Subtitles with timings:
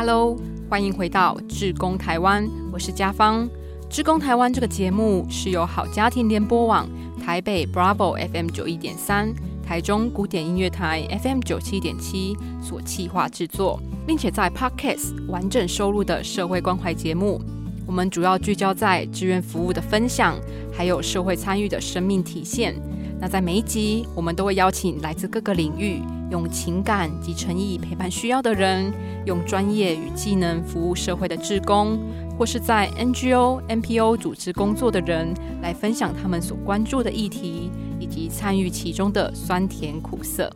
[0.00, 0.34] Hello，
[0.70, 3.46] 欢迎回到志工台湾，我是家芳。
[3.90, 6.88] 志工台湾这个节目是由好家庭联播网、
[7.22, 9.30] 台北 Bravo FM 九一点三、
[9.62, 17.38] 台中古典音乐台 FM 九七点七所企划制作，并且在 Podcast 完整收录的社会关怀节目。
[17.86, 20.34] 我们主要聚焦在志愿服务的分享，
[20.72, 22.74] 还有社会参与的生命体现。
[23.20, 28.90] 那在每一集，我们都会邀请来自各个领域，用情感及诚意陪伴需要的人，
[29.26, 31.98] 用专业与技能服务社会的志工，
[32.38, 40.50] 或是在 NGO、NPO 组织工作的人，来分享他们所关注的议题，以及参与其中的酸甜苦涩。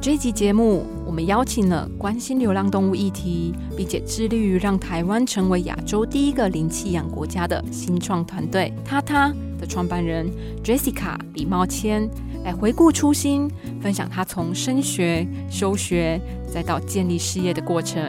[0.00, 9.34] 这一集节目，我们邀请了关心流浪动物议题，并且致力于让台湾成为亚洲第一个零弃养国家的新创团队——他他。
[9.58, 10.30] 的创办人
[10.62, 12.06] Jessica 李茂谦
[12.44, 18.02] 来回顾初心，分享他从升学、休学再到建立事业的过程。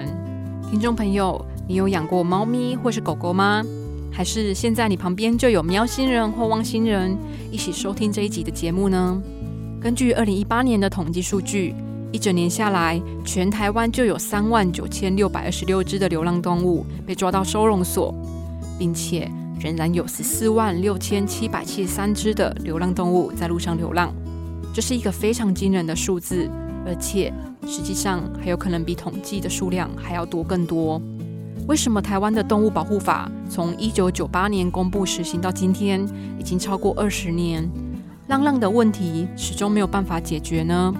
[0.70, 3.64] 听众朋友，你有养过猫咪或是狗狗吗？
[4.11, 7.17] 还是现在你旁边就有喵星人或汪星人
[7.50, 9.23] 一起收听这一集的节目呢？
[9.80, 11.73] 根据二零一八年的统计数据，
[12.18, 18.12] 一整年下来，全台湾就有三万九千六百二十六只的流浪动物被抓到收容所，
[18.80, 19.30] 并且。
[19.60, 24.14] 仍然有十四万六千七百七十三只的流浪动物在路上流浪，
[24.72, 26.48] 这是一个非常惊人的数字，
[26.86, 27.34] 而且
[27.68, 31.02] 实际上还有可能比统计的数量还要多更多。
[31.68, 36.08] 为什么台湾的动物保护法从一九九八年公布实行到今天，
[36.40, 37.68] 已经超过二十年，
[38.28, 40.94] 浪浪的问题始终没有办法解决呢？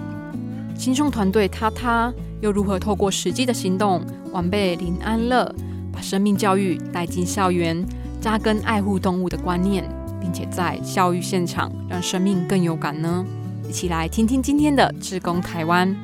[0.78, 5.52] 新创团队他他又如何透过实际的行动，完备林安乐，
[5.92, 7.84] 把生命教育带进校园？
[8.20, 9.84] 扎根爱护动物的观念，
[10.20, 13.24] 并且在教育现场让生命更有感呢？
[13.68, 15.94] 一起来听听今天的志工台湾。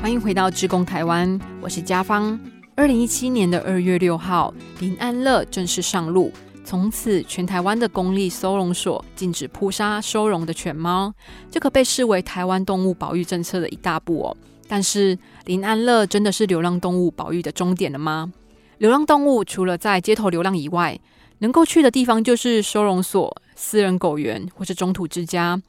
[0.00, 2.40] 欢迎回到志工台湾，我是家芳。
[2.78, 6.32] 二零一七年的二月六号，林安乐正式上路。
[6.64, 11.12] 从此，全台湾的公立收容所禁止扑杀收容的犬猫，
[11.50, 14.36] 这可被视为台湾动物保育政策的一大步哦。
[14.68, 18.32] 但是，林安乐真的是流浪动物保育的终点了吗？
[18.76, 21.00] 流浪动物除了在街头流浪以外，
[21.38, 25.60] 能够去的地方就是收容所、私人狗园或是中途之家。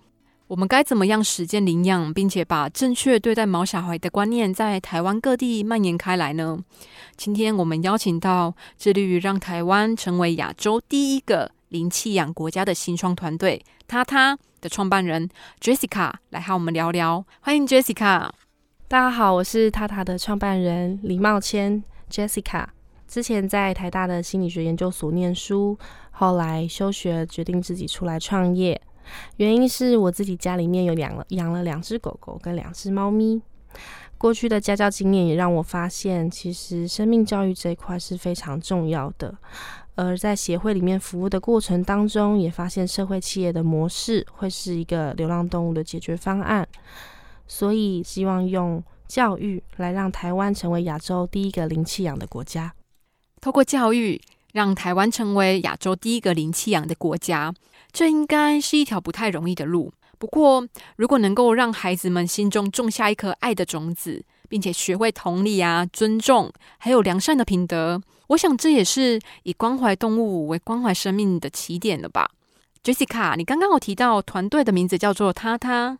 [0.49, 6.57] 我们该怎么样实践领养，并且把正确对待毛小孩的观念在台湾各地蔓延开来呢？
[7.15, 15.29] 今天我们邀请到致力于让台湾成为亚洲第一个零弃养国家的新创团队——他他的创办人
[15.61, 17.23] Jessica 来和我们聊聊。
[17.41, 18.27] 欢迎 Jessica！
[18.87, 22.65] 大家好，我是他他的创办人李茂谦 Jessica。
[23.07, 25.77] 之前在台大的心理学研究所念书，
[26.09, 28.81] 后来休学，决定自己出来创业。
[29.37, 33.41] 原因是我自己家里面有养了养了两只狗狗跟两只猫咪，
[34.17, 39.35] 过去的家教经验也让我发现，其实生命教育这一块是非常重要的。
[39.95, 46.65] 而在协会里面服务的过程当中，也发现社会企业的模式会是一个流浪动物的解决方案，
[47.47, 52.73] 所以希望用教育来让台湾成为亚洲第一个零弃养的国家。
[53.41, 54.21] 透过教育，
[54.53, 57.53] 让台湾成为亚洲第一个零弃养的国家。
[57.91, 59.91] 这应该是一条不太容易的路。
[60.17, 60.67] 不过，
[60.97, 72.31] 如果能够让孩子们心中种下一颗爱的种子，并且学会同理啊、尊重，还有良善的品德，我想这也是以关怀动物为关怀生命的起点了吧。
[72.83, 75.99] Jessica，你刚刚有提到团队的名字叫做他他。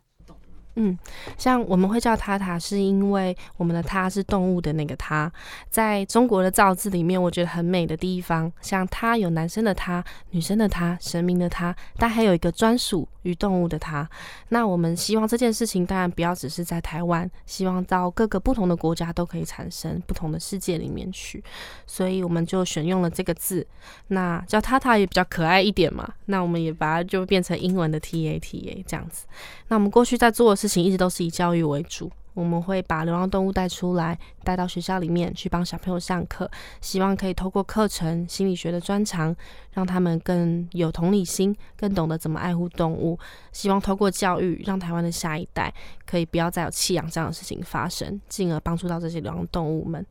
[0.82, 0.96] 嗯，
[1.36, 5.30] 像我们会叫它塔，是因为我们的它是动物的那个它，
[5.68, 14.08] 在中国的造字里面，我觉得很美的地方，像它有男生的它、女生的它、神明的它，但还有一个专属于动物的它。
[14.48, 21.44] 那我们希望这件事情当然不要只是在台湾，希望到各个不同的国家都可以产生不同的世界里面去，
[21.86, 23.66] 所以我们就选用了这个字，
[24.06, 29.26] 那叫塔塔也比较可爱一点嘛，那我们也把它就变成英文的 T A T A 这样子。
[29.68, 30.60] 那我们过去在做的。
[30.60, 36.50] 事情一直都是以教育为主，我们会把流浪动物带出来，带到学校里面去帮小朋友上课，
[36.80, 39.34] 希望可以透过课程心理学的专长，
[39.72, 43.18] 让他们更有同理心，更懂得怎么爱护动物。
[43.52, 45.74] 希望透过教育，让台湾的下一代
[46.06, 50.06] 可以不要再有弃养这样的事情发生，进而帮助到这些流浪动物们。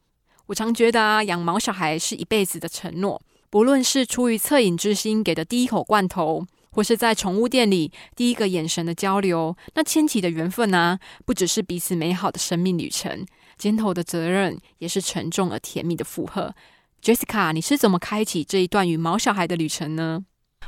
[0.47, 6.45] 我常觉得啊，养毛小孩是一辈子的承诺，不论是出于恻隐之心给的第一口罐头。
[6.71, 10.99] 或是在宠物店里第一个眼神的交流，那牵起的缘分呢？
[11.25, 13.25] 不只是彼此美好的生命旅程，
[13.57, 16.53] 肩头的责任也是沉重而甜蜜的负荷。
[17.01, 20.25] Jessica，你是怎么开启这一段与毛小孩的旅程呢？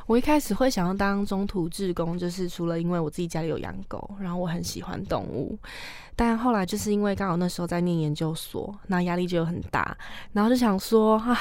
[0.07, 5.57] 我一开始会想要当中途志工，就是除了因为我自己家里有养狗，然后我很喜欢动物，
[6.15, 9.95] 但后来就是因为刚好那时候在念研究所，那压力就很大，
[10.33, 11.37] 然后就想说啊，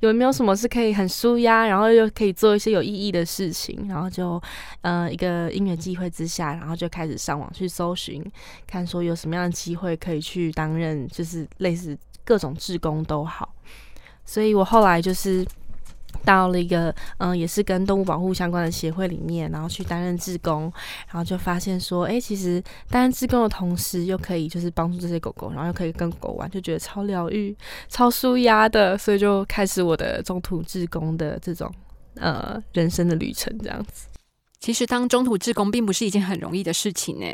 [0.00, 4.40] 有没有什么是可以很舒压，然后又可以做一些有意义的事情，然后就
[4.82, 8.24] 呃一个因缘机会之下，然后就开始上网去搜寻，
[8.66, 13.54] 看说有什么样的机会可以去担任，就是类似各种志工都好，
[14.24, 15.44] 所以我后来就是。
[16.24, 20.72] 到了一个嗯，也是跟动物保护相关的协会里面，然后去担任志工，
[21.08, 27.56] 然后就发现说，哎，其实担任志工的同时，又可以就是帮助这些狗狗，然后又可以跟狗玩，就觉得超疗愈、
[27.88, 31.72] 超舒压的，所以就开始我的中途志工的这种
[32.16, 34.06] 呃人生的旅程，这样子。
[34.60, 37.26] 其实当中途志工并不是一件很容易的事情呢。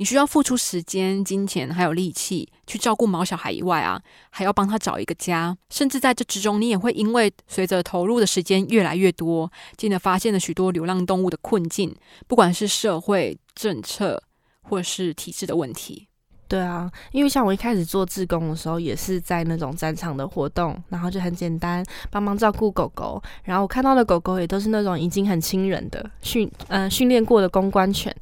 [0.00, 4.00] 你需要付出时间、金钱还有力气去照顾毛小孩以外啊，
[4.30, 5.54] 还要帮他找一个家。
[5.68, 11.94] 甚至在这之中，你也会因为随着投入的时间越来越多，进而发现了许多流浪动物的困境，
[12.26, 14.22] 不管是社会政策
[14.62, 16.06] 或是体制的问题。
[16.48, 23.22] 对啊，因为像我一开始做志工的时候，也是在那种战场的活动，然后就很简单，帮忙照顾狗狗。
[23.44, 28.16] 然后我看到的狗狗也都是那种已经很亲人的训，嗯，训练过的公关犬。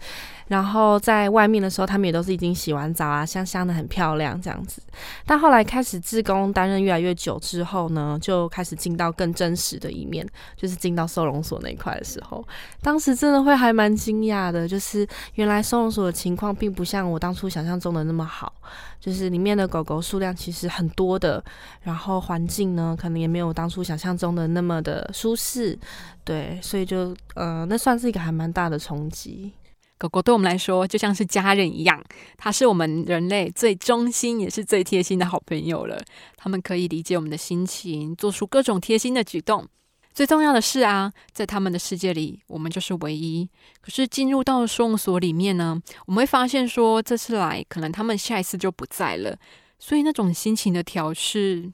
[0.49, 4.83] 然后在外面的时候，他们也都是已经洗完澡啊，香香的，很漂亮这样子。
[5.25, 12.43] 但后来开始自工担任越来越久之后呢，就开始进到更真实的一面，就是进到收容所那一块的时候，
[12.83, 18.53] 当时真的会还蛮惊讶的，就是原来收容所的情况并不像我当初想象中的那么好，
[18.99, 21.45] 就是里面的狗狗数量其实很多的，
[21.83, 25.79] 然后环境呢可能也没有当初想象中的那么的舒适，
[26.25, 29.53] 对，所以就呃，那算是一个还蛮大的冲击。
[29.99, 32.03] 狗狗对我们来说就像是家人一样，
[32.37, 36.01] 它是我们人类最忠心也是最贴心的好朋友了。
[36.37, 39.67] 它们可以理解我们的心情，做出各种贴心的举动。
[40.15, 43.49] 最重要的是啊，在他们的世界里，我们就是唯一。
[43.81, 49.37] 可是进入到收容所里面呢，我们会发现说，这次来可能他们下一次就不在了。
[49.79, 51.73] 所以那种心情的调试，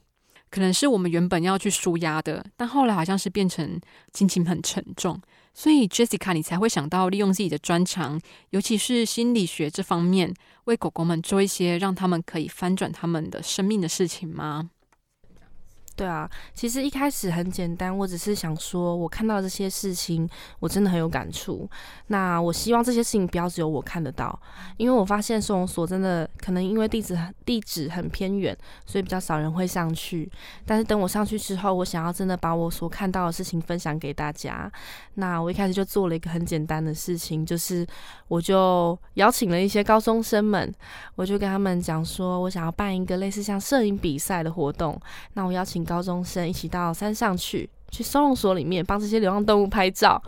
[0.51, 3.79] 可能是我们原本要去舒压的，但后来好像是变成
[4.13, 5.19] 心情很沉重。
[5.57, 8.19] 所以，Jessica，你才会想到利用自己的专长，
[8.49, 10.33] 尤其是心理学这方面，
[10.65, 14.69] 为狗狗们做一些让他们可以翻转他们的生命的事情吗？
[15.95, 21.69] 对啊，其实一开始很简单，我只是想说，我看到这些事情，我真的很有感触。
[22.07, 24.37] 那我希望这些事情不要只有我看得到，
[24.75, 28.55] 因为我发现收容所真的可能因为地址地址很偏远，
[28.85, 30.29] 所以比较少人会上去。
[30.65, 34.69] 但是等我上去之后，我想要真的把我所看到的事情分享给大家。
[35.13, 37.87] 那我一开始就做了一个很简单的事情，就是
[38.27, 40.69] 我就邀请了一些高中生们，
[41.15, 44.99] 我就跟他们讲说，我想要办一个类似像摄影比赛的活动。
[45.35, 45.84] 那我邀请。
[45.85, 50.21] 高中生一起到山上去，去收容所里面帮这些流浪动物拍照，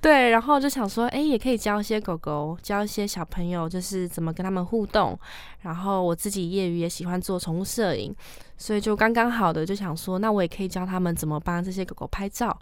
[0.00, 5.18] 对，然后就想说，哎，也可以教一些狗狗，教一些小朋友，就是怎么跟他们互动。
[5.62, 8.14] 然后我自己业余也喜欢做宠物摄影，
[8.56, 12.56] 所以就刚刚好的就想说，那我也可以教他们怎么帮这些狗狗拍照。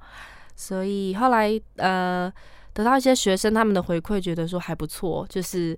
[0.54, 2.32] 所以后来呃，
[2.72, 5.76] 得到一些学生他们的回馈，觉得说还不错，就是。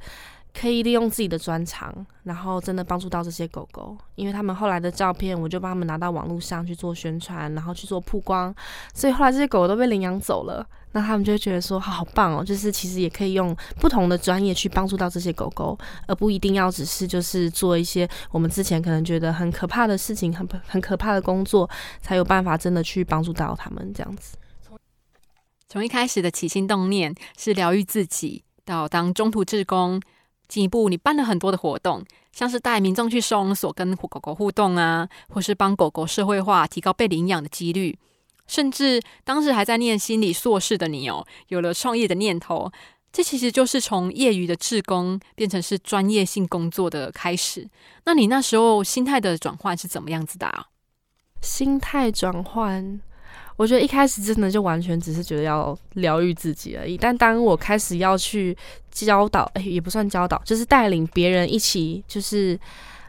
[0.58, 1.94] 可以利用自己的专长，
[2.24, 8.52] 然后真的帮助到这些狗狗，因为他们后来的照片，我就帮他们拿到网络上去做宣传，然后去做曝光，
[8.92, 10.66] 所以后来这些狗狗都被领养走了。
[10.92, 24.36] 那他们就会觉得说，好棒哦，就是其实也可以用不同的专业去帮助到这些狗狗，而不一定要只是就是做一些我们之前可能觉得很可怕的事情，很很可怕的工作，才有办法真的去帮助到他们这样子。
[25.68, 30.00] 从一开始的起心动念是疗愈自己，到当中途志工。
[30.48, 37.98] 进一步，你办了很多的活动，像是带民众去收容所跟狗狗互动啊，或是帮狗狗社会化，提高被领养的几率，
[38.46, 42.72] 甚至当时还在念心理硕士的你哦，有了创业的念头。
[43.10, 47.66] 这其实就是从业余的志工变成是专业性工作的开始。
[48.04, 50.66] 那你那时候心态的转换是怎么样子的啊？
[51.40, 53.00] 心态转换。
[53.58, 58.56] 我觉得一开始真的就完全只是觉得要疗愈自己而已，但当我开始要去
[58.92, 62.56] 教导，哎，也不算教导，就是带领别人一起，就是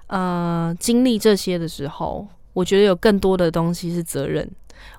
[0.08, 4.50] 呃经历这些的时候，我觉得有更多的东西是责任，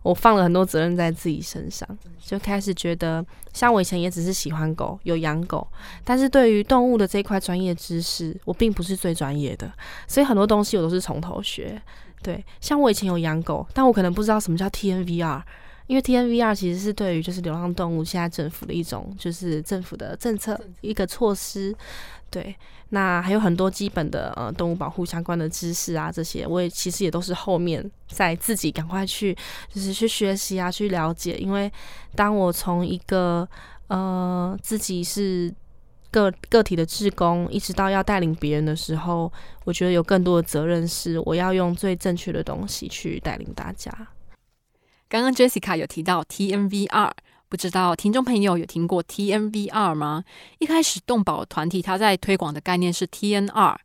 [0.05, 1.89] 我放了很多责任在自己身上，
[2.25, 5.67] 就开始觉得，像我以前也只是喜欢狗，有养狗，
[6.05, 9.69] 但是对于动物的这块专业知识，我并不是最专业的，
[10.07, 11.83] 所以很多东西我都是从头学。
[12.23, 15.43] 对，像我以前有养狗，但我可能不知道什么叫 TNVR，
[15.87, 21.75] 因为 TNVR 其实是对于就是流浪动物现在政府的一种就是政府的政策一个措施，
[22.31, 22.55] 对。
[22.93, 29.33] 那还有很多基本的呃动物保护相关的知识啊，这些我也其实也都是后面在自己赶快去
[29.73, 31.39] 就是去学习啊，去了解。
[31.39, 31.73] 因为
[32.17, 33.49] 当我从一个
[33.87, 35.55] 呃自己是
[36.11, 39.33] 个个体的志工，一直到要带领别人的时候，
[39.65, 43.91] 我觉得有更多的责任是我要用最正确的东西去带领大家。
[45.09, 47.13] 刚刚 Jessica 有提到 TNVR。
[47.49, 50.23] 不知道听众朋友有听过 TNVR 吗？
[50.61, 53.77] 一开始动保团体它在推广的概念是 TNR，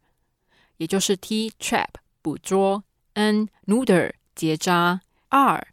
[0.77, 1.87] 也就是 T trap
[2.21, 2.83] 捕捉
[3.15, 5.65] ，N neuter 结扎，R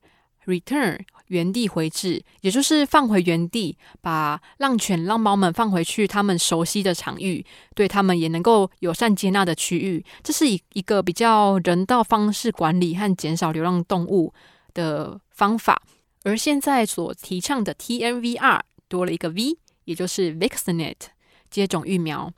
[0.47, 1.00] return
[1.32, 10.04] 原地回置，也就是放回原地，把浪犬浪猫们放回去他们熟悉的场域，对他们也能够友善接纳的区域。
[10.22, 14.34] 这是一一个比较人道方式管理和减少流浪动物
[14.74, 15.80] 的方法。
[16.24, 21.06] 而现在所提倡的 TNVR 多了一个 V，也就是 Vaccinate
[21.50, 22.30] 接种疫苗，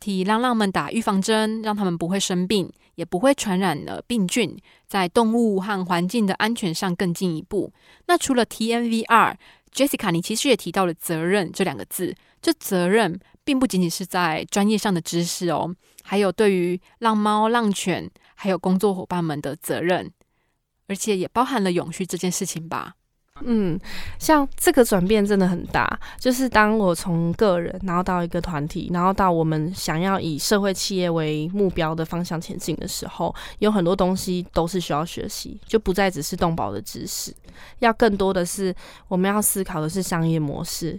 [0.00, 4.56] 替浪浪们打预防针，让他们不会生病，也不会传染了病菌，
[4.86, 7.72] 在动物和环境的安全上更进一步。
[8.06, 12.14] 那除了 TNVR，Jessica，你其实也提到了责任这两个字。
[12.40, 20.12] 这责任并不仅仅是在专业上的知识哦，还有对于浪猫、浪犬还有工作伙伴们的责任，
[20.88, 22.94] 而且也包含了永续这件事情吧。
[23.44, 23.78] 嗯，
[24.18, 37.32] 像这个转变真的很大，就是当我从个人，然后到一个团体，然后到我们想要以社会企业为目标的方向前进的时候，有很多东西都是需要学习，就不再只是动保的知识，
[37.80, 38.74] 要更多的是
[39.08, 40.98] 我们要思考的是商业模式。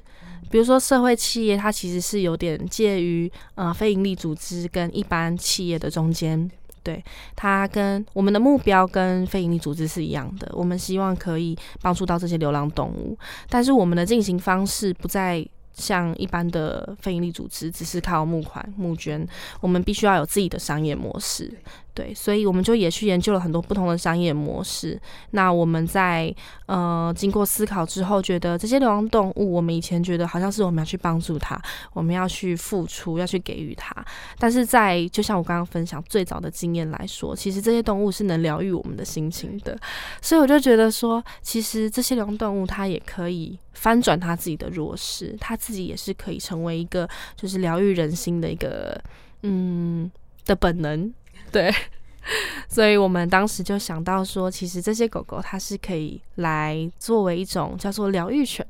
[0.49, 6.51] 比如说社会企业，它其实是有点介于呃非营利组织跟一般企业的中间。
[6.83, 7.03] 对
[7.35, 13.17] 它跟我们的目标跟非营利组织是一样的，我们希望可以帮助到这些流浪动物，
[13.49, 19.27] 但是我们的进行方式不再像一般的非营利组织，只是靠募款募捐，
[19.59, 21.51] 我们必须要有自己的商业模式。
[21.95, 24.99] 对，所以我们就也去研究了很多不同的商业模式。
[25.29, 26.33] 那我们在
[26.65, 31.61] 呃经过思考之后，觉得这些流浪动物，我们以前觉得好像是我们要去帮助它，
[31.93, 33.95] 我们要去付出，要去给予它。
[34.39, 39.77] 但是在就像我刚刚分享最早的经验来说，其实这些动物是能疗愈我们的心情的。
[40.19, 48.99] 所以我就觉得说，其实这些流浪动物它也可以翻转它自己的弱势，它自己也是可以成为一个就是疗愈人心的一个
[49.43, 50.09] 嗯
[50.45, 51.13] 的本能。
[51.51, 51.73] 对，
[52.67, 58.65] 所以我们当时就想到说，其实这些狗狗它是可以来作为一种叫做疗愈犬。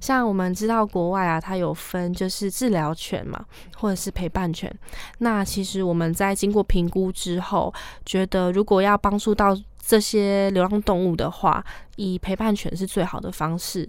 [0.00, 3.44] 像我们知道国外啊，它有分就是治疗犬嘛，
[3.76, 4.74] 或者是陪伴犬。
[5.18, 7.72] 那其实我们在经过评估之后，
[8.06, 11.64] 觉得如果要帮助到这些流浪动物的话，
[11.96, 13.88] 以陪伴犬是最好的方式。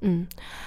[0.00, 0.26] 嗯，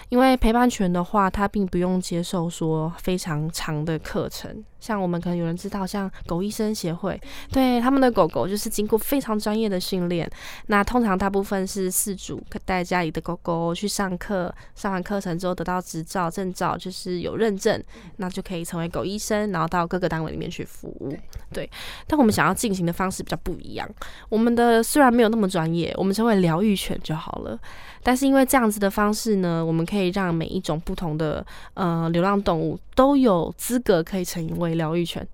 [0.09, 4.63] 因为陪伴犬的话，它并不用接受说非常长的课程。
[4.79, 7.19] 像我们可能有人知道，像狗医生协会，
[7.51, 10.29] 对他们的狗狗就是经过非常专业的训练。
[10.67, 17.83] 那通常大部分是饲主带家里的狗狗去上课，上完课程之后得到执照证照，就是有认证，
[18.17, 21.15] 那就可以成为狗医生，然后到各个单位里面去服务。
[21.51, 21.69] 对，
[22.05, 23.89] 但我们想要进行的方式比较不一样。
[24.29, 27.57] 我们的虽然没有那么专业，我们称为疗愈犬就好了。
[28.03, 35.25] 但是因为这样子的方式呢，我们可以让每一种不同的呃流浪动物都有资格可以成为疗愈犬。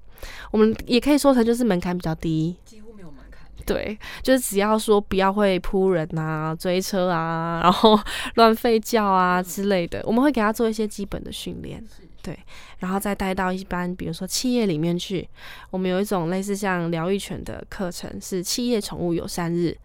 [0.51, 3.48] 我们也可以说成就是门槛比较低，几乎没有门槛。
[3.65, 7.98] 对，就是只要说不要会扑人啊、追车啊， 然后
[8.36, 11.82] 乱吠叫啊之类的，我们会给他做一些基本的训练。
[12.22, 12.38] 对，
[12.79, 15.27] 然后再带到一般比如说企业里面去，
[15.70, 19.77] 我们有一种类似像疗愈犬的课程，是企业宠物友善日。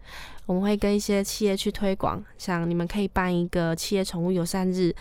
[0.45, 4.91] 我们会跟一些企业去推广，像你们可以办一个企业宠物友善日，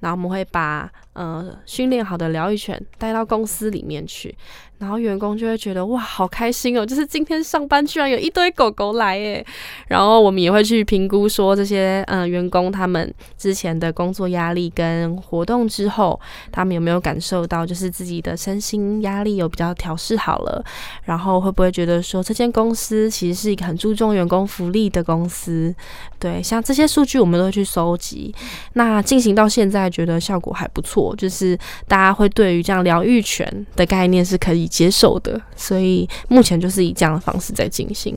[0.00, 4.36] 然后我们会把呃训练好的疗愈犬带到公司里面去。
[4.78, 6.84] 然后员工就会觉得哇，好开心哦！
[6.84, 9.44] 就是今天上班居然有一堆狗狗来耶。
[9.88, 16.20] 然后我们也会去评估说这些嗯员工他们之前的工作压力跟活动之后，
[16.52, 20.62] 他们有没有感受到就是自己的身心压力有比较调试好了？
[21.04, 25.74] 然后会不会觉得说这间公司其实是一个很注重员工福利的公司？
[26.18, 28.34] 对，像这些数据我们都会去收集。
[28.74, 34.65] 那进行到现在，觉得效果还不错，就是大家会对于这样疗愈犬的概念是可以。
[34.66, 38.16] 接受的，所以目前就是以这样的方式在进行。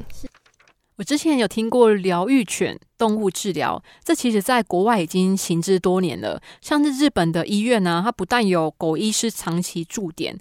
[0.97, 6.41] 我之前有听过疗愈犬动物治疗，这其实在国外已经行之多年了。
[6.59, 10.37] 像是日本的医院呢，它不但有狗医师长期驻点，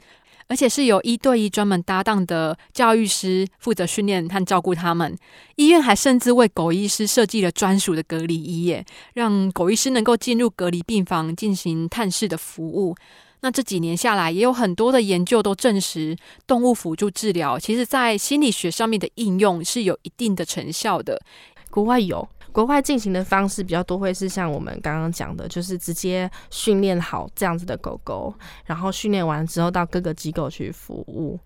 [0.49, 5.17] 而且是由一对一专门搭档的教育师负责训练和照顾他们。
[5.55, 8.85] 医院还甚至为狗医师设计了专属的隔离衣，耶，
[9.15, 12.97] 让狗医师能够进入隔离病房进行探视的服务。
[13.41, 16.17] 那这几年下来，也有很多的研究都证实，
[16.47, 21.21] 动物辅助治疗其实在心理学上面的应用是有一定的成效的。
[21.71, 31.39] 国外有，国外进行的方式比较多，会是像我们刚刚讲的，就是直接训练好这样子的狗狗，然后训练完之后到各个机构去服务。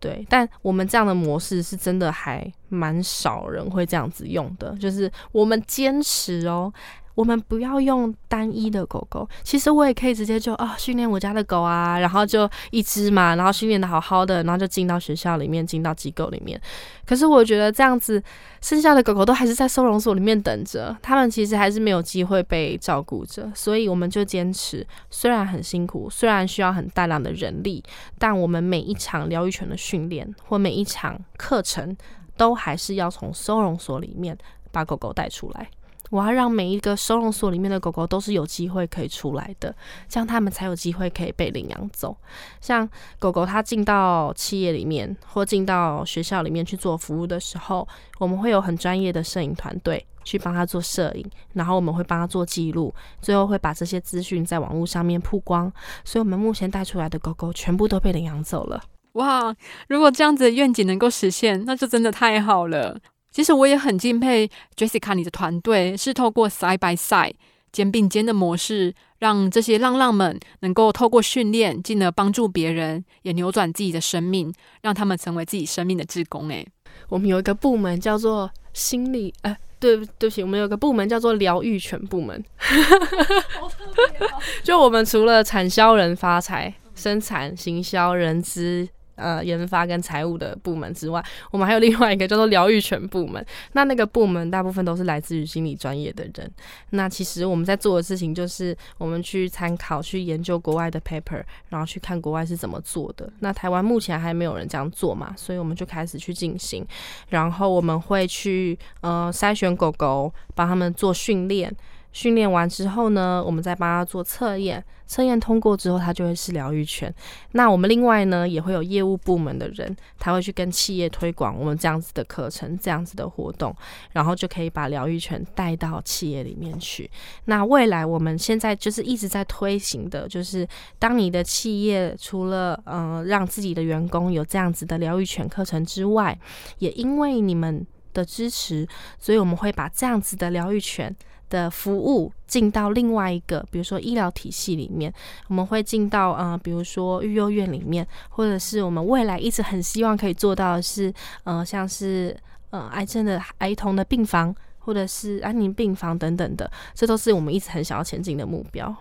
[0.00, 6.72] 对，但我们这样的模式是真的还蛮少人会这样子用的，就是我们坚持哦。
[7.14, 16.60] 我们不要用单一的狗狗，其实我也可以直接就啊训练我家的狗啊，然后就一只嘛，然后训练的好好的，然后就进到学校里面，进到机构里面。
[17.06, 18.22] 可是我觉得这样子，
[18.60, 23.50] 剩下的狗狗都还是在收容所里面等着，他们其实还是没有机会被照顾着。
[23.54, 27.82] 所以我们就坚持，虽然很辛苦，虽然需要很大量的人力，
[28.18, 31.96] 但我们每一场疗愈犬的训练或每一场课程，
[32.36, 34.36] 都还是要从收容所里面
[34.72, 35.68] 把狗狗带出来。
[36.10, 39.74] 我要让每一个收容所里面的狗狗都是有机会可以出来的，
[40.08, 42.16] 这样他们才有机会可以被领养走。
[42.60, 47.86] 像狗狗它进到企业里面或进到学校里面去做服务的时候，
[48.18, 55.72] 我们会有很专业的摄影团队去帮它做摄影，然后我们会帮它做记录，最后会把这些资讯在网络上面曝光。
[56.04, 58.82] 所以，我们目前带出来的狗狗全部都被领养走了。
[59.12, 59.54] 哇！
[59.88, 62.98] 如果这样子的愿景能够实现，那就真的太好了。
[63.34, 67.34] 其实我也很敬佩 Jessica，你的团队是透过 side by side
[67.72, 76.48] 肩并肩的模式，让这些浪浪们能够透过训练，进而帮助别人，也扭转自己的生命，让他们成为自己生命的志工。
[76.48, 76.64] 诶，
[77.08, 82.40] 我们有一个部门叫做心理，哎，对对不起，我们有个部门叫做疗愈犬部门。
[84.62, 88.88] 就我们除了产销人发财、生产、行销、人资。
[89.16, 93.44] 呃，研发跟财务的部门之外，我们还有另外一个叫做疗愈犬部门。
[93.72, 96.50] 那那个部门大部分都是来自于心理专业的人。
[96.90, 103.32] 那其实我们在做的事情就是，我们去参考、去研究国外的 paper，然后去看国外是怎么做的。
[103.40, 106.86] 那台湾目前还没有人这样做嘛，所以我们就开始去进行。
[107.28, 111.74] 然后我们会去呃筛选狗狗，帮他们做训练。
[112.14, 117.12] 训练完之后呢，我们再帮他做测验，测验通过之后，他就会是疗愈犬。
[117.52, 123.74] 那我们另外呢，也会有业务部门的人，他会去跟企业推广我们这样子的课程、这样子的活动，
[124.12, 127.10] 然后就可以把疗愈犬带到企业里面去。
[127.46, 130.66] 那未来我们现在就是一直在推行的，就是
[131.00, 136.38] 当你的企业除了呃让自己的员工有这样子的疗愈犬课程之外，
[136.78, 138.86] 也因为你们的支持，
[139.18, 141.12] 所以我们会把这样子的疗愈犬。
[141.54, 145.12] 的服务进到另外一个，比如说医疗体系里面，
[145.46, 151.14] 我们会进到呃，比如说育幼院里面，或者是我们未来一直很希望可以做到的是，
[151.44, 152.36] 呃，像是
[152.70, 158.92] 呃癌症的儿童的病房，或者是安宁病房等等的，这都是我们一直很想要前进的目标。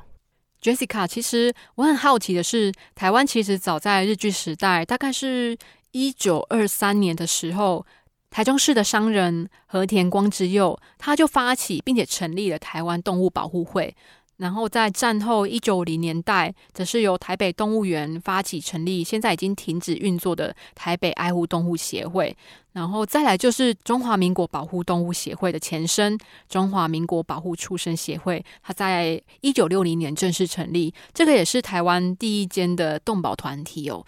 [0.61, 5.57] Jessica，其实我很好奇的是，台湾其实早在日据时代，大概是
[5.91, 7.83] 一九二三年的时候。
[8.33, 13.95] 台中市的商人和田光之佑，他就发起并且成立了台湾动物保护会。
[14.37, 22.35] 然后在战后一九五零年代，则是由台北动物园发起成立，现在已经停止运作的台北爱护动物协会。
[22.71, 26.17] 然后再来就是中华民国保护动物协会的前身——
[26.49, 30.91] 中华民国保护畜生协会，它在一九六零年正式成立。
[31.13, 34.03] 这个也是台湾第一间的动保团体哦。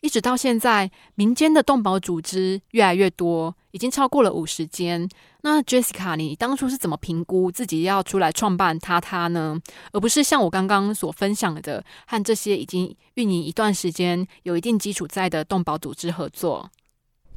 [0.00, 5.08] 一直到现在，民间的动保组织越来越多，已经超过了五十间。
[5.42, 9.58] 那 Jessica，你当初是怎么评估自己要出来创办他他呢？
[9.92, 16.70] 而不是像我刚刚所分享的，和这些已经运营一段时间、有一定基础在的动保组织合作？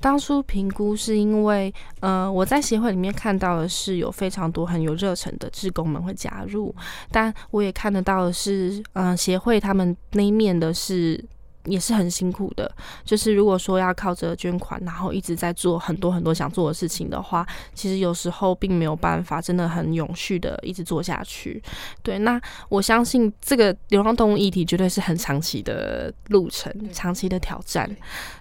[0.02, 6.76] 当初评估是因为，呃，我在协会里面看到的是有非常多很有热忱的志工们会加入，
[7.10, 11.24] 但我也看得到的是，嗯，协会他们那一面的是。
[11.66, 12.70] 也是很辛苦的，
[13.06, 21.62] 就是如果说要靠着捐款，然后一直在做很多很多想做的事情的话，其实有时候并没有办法真的很永续的一直做下去。
[22.02, 27.90] 对，那我相信这个流浪动物议题绝对是很长期的路程，长期的挑战，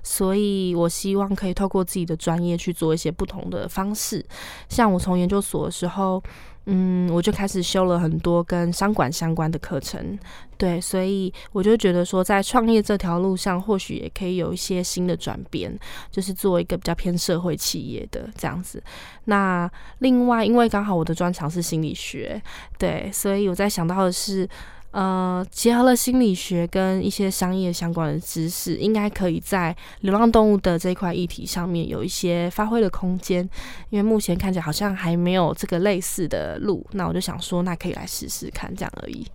[0.03, 4.25] 所以我希望可以透过自己的专业去做一些不同的方式。
[4.69, 6.23] 像我从研究所的时候。
[6.67, 10.19] 嗯，我就开始修了很多跟商管相关的课程，
[10.57, 15.77] 对，所以我就觉得说，在创业这条路上，或许也可以有一些新的转变，
[16.11, 18.83] 就是做一个比较偏社会企业的这样子。
[19.25, 22.41] 那另外，因为刚好我的专长是心理学，
[22.79, 24.49] 对，所以我在想到的是。
[24.93, 33.49] 呃，结合了心理学跟一些商业相关的知识，应该可以在流浪动物的这块议题上面有一些发挥的空间。
[33.91, 39.27] 因为目前看起来好像还没有这个类似的路，那我就想说，那可以来试试看，这样而已。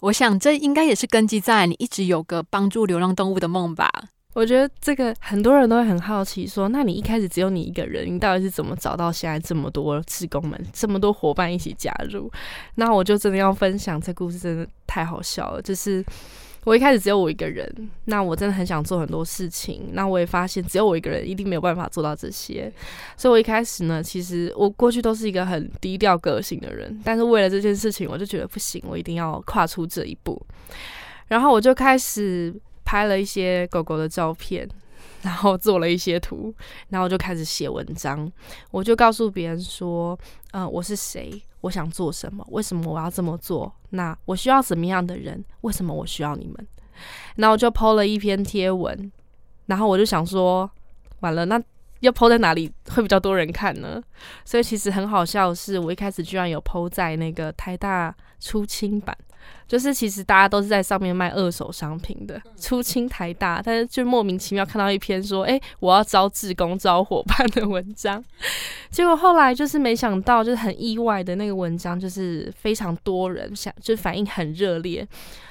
[0.00, 3.88] 我想这应该也是根基在你一直有个帮助流浪动物的梦吧。
[4.34, 12.30] 我觉得这个很多人都会很好奇，说那你一开始只有你一个人，你到底是怎么找到现在这么多职工们、这么多伙伴一起加入？
[12.76, 15.60] 那我就真的要分享这故事，真的太好笑了。
[15.60, 16.02] 就是
[16.64, 17.70] 我一开始只有我一个人，
[18.06, 22.72] 那我真的很想做很多事情，那我也发现只有我一个人一定没有办法做到这些，
[23.18, 30.40] 所以我一开始呢，其实我过去都是一个很低调个性的人，但是为了这件事情，我就觉得不行，我一定要跨出这一步，
[31.28, 32.54] 然后我就开始。
[32.84, 34.68] 拍了一些狗狗的照片，
[35.22, 36.54] 然后做了一些图，
[36.88, 38.30] 然后就开始写文章。
[38.70, 40.18] 我就告诉别人说
[40.52, 41.42] ：“嗯，我是谁？
[41.60, 42.44] 我想做什么？
[42.50, 43.72] 为什么我要这么做？
[43.90, 45.44] 那我需要什么样的人？
[45.62, 46.66] 为什么我需要你们？”
[47.36, 49.10] 然后我就 PO 了一篇贴文，
[49.66, 50.70] 然后我就想说
[51.20, 51.60] ：“完了，那
[52.00, 54.02] 要 PO 在哪里会比较多人看呢？”
[54.44, 59.16] 所以其实很好笑是，我一开始居然有 PO 在那个台大出清版。
[59.66, 68.22] 就是其实大家都是在上面卖二手商品的，出清台大，但是就莫名其妙看到一篇说，哎，我要招志工招伙伴的文章，
[68.90, 75.06] 结果后来就是没想到，就是很意外的那个文章，就是非常多人想，就反应很热烈，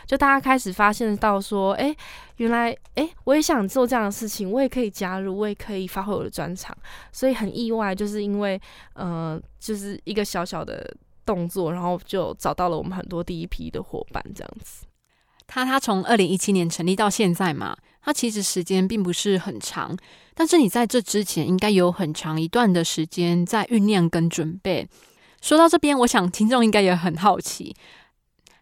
[0.05, 1.95] 就大家开始发现到说，哎，
[2.37, 6.77] 原来，哎，我也想做这样的事情，我也可以加入，我也可以发挥我的专长，
[7.11, 8.61] 所以很意外，就是因为，
[8.93, 10.93] 呃，就是一个小小的。
[11.31, 14.85] 动作，然后就找到了我们很多第一批的伙伴，这样子。
[15.47, 19.95] 他他从二零一七年成立到现在嘛，他其实时间并不是很长，
[20.33, 24.87] 但是你在这之前应该有很长一段的时间在酝酿跟准备。
[25.41, 27.73] 说到这边，我想听众应该也很好奇，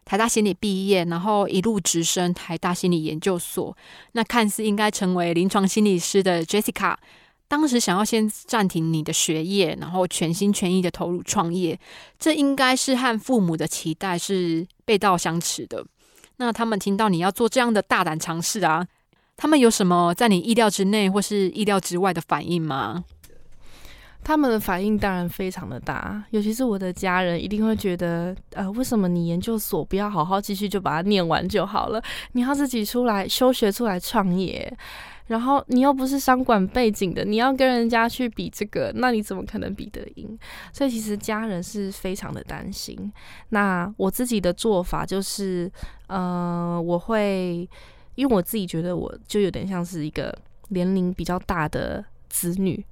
[0.04, 3.76] 台大心理毕业，然后一路直升台大心理研究所，
[4.12, 6.94] 那看似应该成为临床心理师的 Jessica。
[7.50, 11.76] 当时想要先暂停你的学业，然后全心全意的投入创业，
[12.16, 15.84] 这应该是和父母的期待是背道相驰的。
[16.36, 18.86] 那他们听到你要做这样的大胆尝试啊，
[19.36, 23.04] 他们有什么在你意料之内或是意料之外的反应吗？
[24.22, 32.00] 他们的反应当然非常的大，尤其是我的家人，一定会觉得，呃，为什么你研究所不要好好继续就把它念完就好了？
[32.32, 34.72] 你要自己出来休学出来创业。
[35.30, 40.36] 然后你又不是商管背景的，你要跟人家去比这个，那你怎么可能比得赢？
[40.72, 43.12] 所以其实家人是非常的担心。
[43.50, 45.70] 那我自己的做法就是，
[46.08, 47.68] 呃，我会
[48.16, 50.36] 因为我自己觉得我就有点像是一个
[50.70, 52.84] 年龄比较大的子女。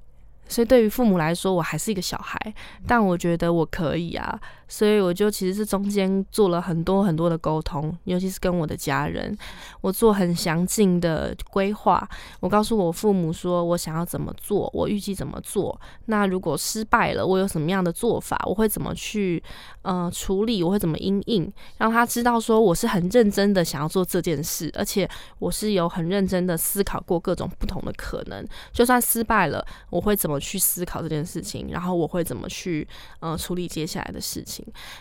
[0.46, 2.38] 所以对于父母来说，我还是一个小孩，
[2.86, 9.36] 但我觉得我可以啊，所以我就其实是中间做了很多很多的沟通，尤其是跟我的家人，
[9.80, 12.08] 我做很详尽的规划。
[12.40, 15.78] 我告诉我父母说我想要怎么做，我预计怎么做。
[16.06, 18.42] 那如果失败了，我有什么样的做法？
[18.46, 19.42] 我会怎么去
[19.82, 20.62] 呃处理？
[20.62, 21.52] 我会怎么应应？
[21.76, 28.46] 让他知道说我是很认真的想要做这件事，而且我是有很认真的思考过各种不同的可能。
[28.72, 30.38] 就算失败了，我会怎么？
[30.38, 32.86] 去思考这件事情，然后我会怎么去
[33.18, 34.57] 呃处理接下来的事情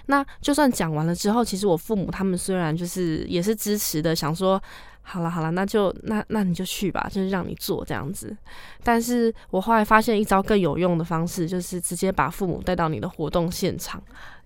[0.07, 4.61] 那就算讲完了之后，其实我父母他们虽然就是也是支持的，想说
[5.01, 8.35] 好了好了，那就那那你就去吧，就是让你做这样子。
[8.83, 14.01] 但是我后来发现一招更有用的方式，就是直接把父母带到你的活动现场。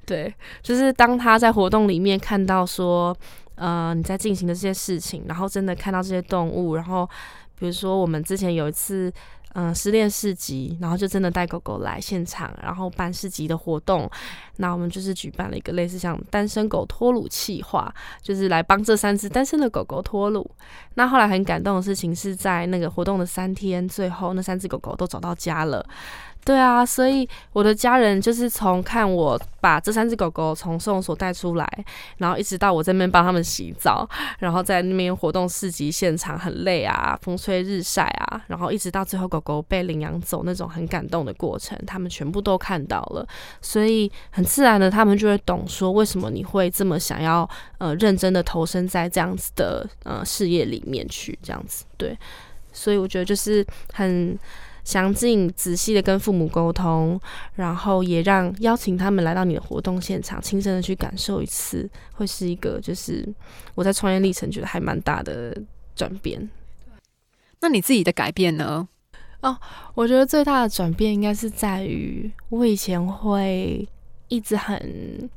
[0.05, 3.15] 对，就是当他在活动里面看到说
[3.55, 7.09] 呃你在进行的这些事情，然后真的看到这些动物，然后
[7.57, 9.11] 比如说我们之前有一次。
[9.53, 14.09] 嗯，失恋市集，然后就真的带狗狗来现场，然后办市集的活动。
[14.57, 20.49] 那我们就是举办了一个类似像单身狗脱乳计划，就是来帮这三只单身的狗狗脱乳。
[20.93, 25.85] 那后来很感动的事情是在那个活动的三天，最后那三只狗狗都找到家了。
[26.43, 31.85] 对啊，所以我的家人就是从看我把这三只狗狗从收容所带出来，
[32.17, 43.23] 然后一直到我这边帮他们洗澡，然后在那边活动市集现场很累啊，风吹日晒啊，然后一直到最后狗狗被领养走那种很感动的过程，他们全部都看到了，
[43.61, 52.17] 所以很自然的他们就会懂说为什么你会这么想要呃认真的投身在这样子的呃事业里面去这样子，对，
[52.73, 54.37] 所以我觉得就是很。
[54.91, 57.17] 详尽仔细的跟父母沟通，
[57.55, 63.25] 然后也让邀请他们来到你的活动现场，亲身的去感受一次，会是一个就是
[63.73, 65.57] 我在创业历程觉得还蛮大的
[65.95, 66.49] 转变。
[67.61, 68.85] 那你自己的改变呢？
[69.39, 69.57] 哦，
[69.93, 73.87] 我觉得最大的转变应该是在于我以前会
[74.27, 75.29] 一直很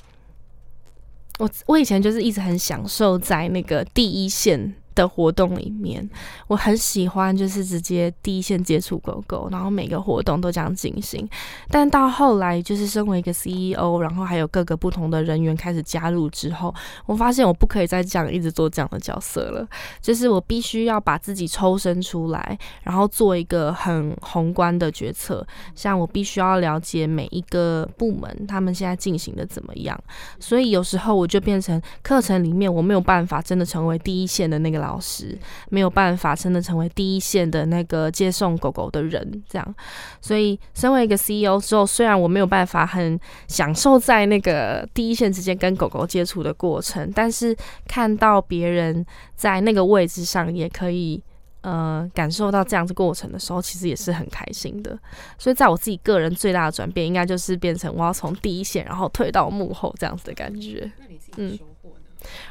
[1.38, 4.74] 我我以前就是一直很享受在那个第一线。
[4.94, 6.08] 的活动里面，
[6.46, 11.28] 我很喜欢，就是直接第一线接触狗狗，然后每个活动都这样进行。
[11.68, 16.72] 但到后来，就是身为一个 CEO，然后还有各个不同的人员开始加入之后，
[17.06, 19.66] 我发现我不可以再这样一直做这样的角色了。
[20.00, 25.44] 就是我必须要把自己抽身出来，然后做一个很宏观的决策。
[25.74, 29.98] 像我必须要了解每一个部门他们现在进行的怎么样。
[30.38, 34.83] 所以有时候我就变成课程里面我没有办法真的成为第一线的那个。
[34.84, 35.36] 老师
[35.70, 39.74] 没有办法真的成为第一线的那个接送狗狗的人，这样，
[40.20, 43.18] 所以身为一个 CEO 之后，虽然我没有办法很
[43.48, 47.56] 享受在那个第一线之间跟狗狗接触的过程，但是
[47.88, 51.22] 看到别人在那个位置上也可以
[51.62, 54.98] 呃感受到这样子过程的时候，其实也是很开心的。
[55.38, 60.90] 所以在我自己个人最大的转变，应该就是变成我要从第一线，然后退到幕后这样子的感觉。
[61.36, 61.58] 嗯。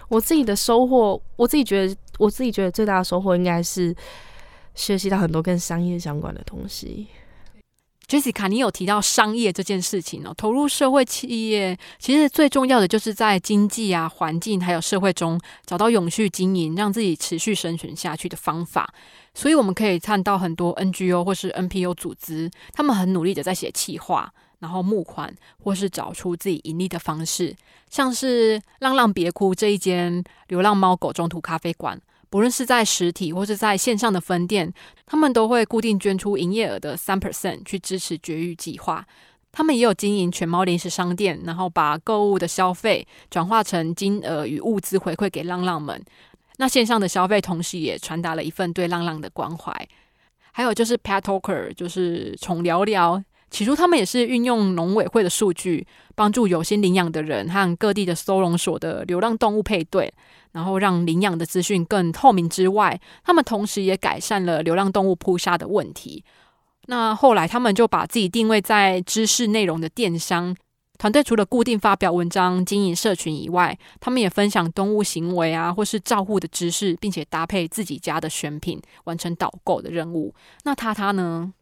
[0.10, 3.96] 我自己的收获，我自己觉得，我自己觉得最大的收获应该是
[4.76, 7.08] 学习到很多跟商业相关的东西。
[8.06, 18.94] Jessica，你有提到商业这件事情哦，投入社会企业，其实最重要的就是在经济啊、环境还有社会中找到永续经营，让自己持续生存下去的方法。
[19.34, 24.32] 所以我们可以看到很多 NGO 或是 NPO 组织，他们很努力的在写企划。
[24.64, 27.54] 然后募款，或是找出自己盈利的方式，
[27.90, 32.00] 像是“浪浪别哭”这一间流浪猫狗中途咖啡馆，
[32.30, 34.74] 不论是在实体或是在线上的分店，
[35.06, 39.06] 他们都会固定捐出营业额的三 percent 去支持绝育计划。
[39.52, 46.02] 他们也有经营犬猫零食商店，然后把购物的消费转化成金额与物资回馈给浪浪们。
[46.56, 49.88] 那线上的消费同时也传达了一份对浪浪的关怀。
[50.54, 53.22] 还有就是 Pet Talker，就是宠聊聊。
[53.54, 55.86] 起初，他们也是运用农委会的数据，
[56.16, 60.12] 帮助有心领养的人和各地的收容所的流浪动物配对，
[60.54, 66.24] 然后让领养的资讯更透明之外，他们同时也改善了流浪动物扑杀的问题。
[66.88, 70.56] 那后来，他们就把自己定位在知识内容的电商
[70.98, 80.34] 团队，除了固定发表文章、经营社群以外，他们也分享动物行为啊，或是照护的知识，并且搭配自己家的选品，完成导购的任务。
[80.64, 81.54] 那他他呢？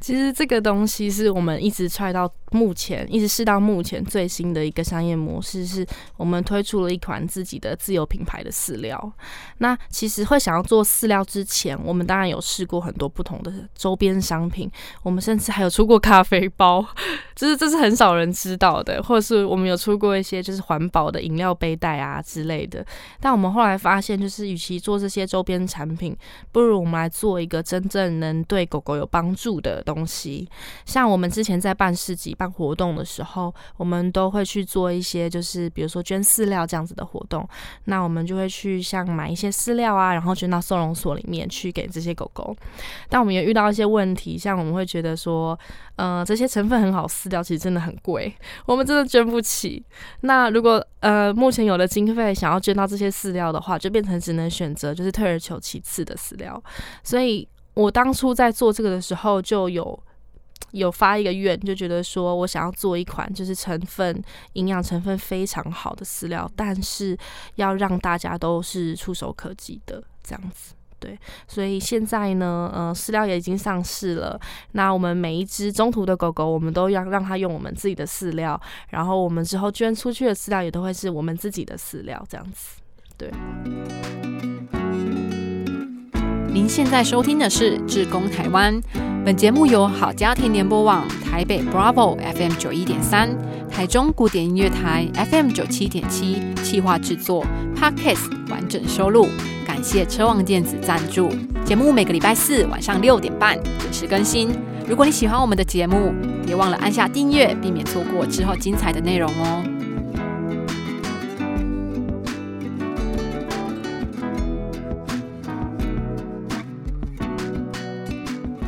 [0.00, 9.12] 其实这个东西是我们一直踹到目前，一直试到目前最新的一个商业模式，是我们推出了一款自己的自有品牌的饲料。
[9.58, 14.70] 那其实会想要做饲料之前，我们当然有试过很多不同的周边商品，
[15.02, 16.84] 我们甚至还有出过咖啡包，
[17.34, 22.84] 就是这是很少人知道的，或者是我们有出过一些就是环保的饮料杯带啊之类的。
[23.20, 26.16] 但我们后来发现，就是与其做这些周边产品，
[26.50, 29.81] 不如我们来做一个真正能对狗狗有帮助的。
[29.82, 30.48] 东西，
[30.86, 37.48] 像我们之前在办市集、办活动的时候，我们都会去做一些，就是比如说捐饲料这样子的活动。
[37.84, 42.54] 那我们就会去像买一些饲料啊，然后捐到收容所里面去给这些狗狗。
[43.08, 45.58] 但我们也遇到一些问题，像我们会觉得说，
[45.96, 48.32] 呃，这些成分很好，饲料其实真的很贵，
[48.66, 49.84] 我们真的捐不起。
[50.20, 56.62] 那如果呃目前有了经费想要捐到这些饲料的话，就变成只能选择就是退而求其次的饲料，
[57.02, 57.48] 所以。
[57.74, 59.98] 我当初在做这个的时候，就有
[60.72, 64.22] 有发一个愿，就觉得说我想要做一款就是成分
[64.54, 67.16] 营养成分非常好的饲料，但是
[67.56, 70.74] 要让大家都是触手可及的这样子。
[70.98, 74.40] 对，所以现在呢，呃，饲料也已经上市了。
[74.70, 82.80] 那我们每一只中途的狗狗，我们都要让它用我们自己的饲料，然后我们之后捐出去的饲料也都会是我们自己的饲料，这样子。
[83.18, 83.32] 对。
[86.52, 88.74] 您现在收听的是《志工台湾》，
[89.24, 93.30] 本节目由好家庭联播网台北 Bravo FM 九一点三、
[93.70, 97.42] 台中古典音乐台 FM 九七点七企划制作
[97.74, 99.28] ，Podcast 完整收录。
[99.66, 101.30] 感谢车望电子赞助。
[101.64, 104.50] 节目每个礼拜四晚上六点半准时更新。
[104.86, 106.12] 如果你喜欢我们的节目，
[106.44, 109.64] 别忘了按下订阅，避免错过之后精彩的内容哦。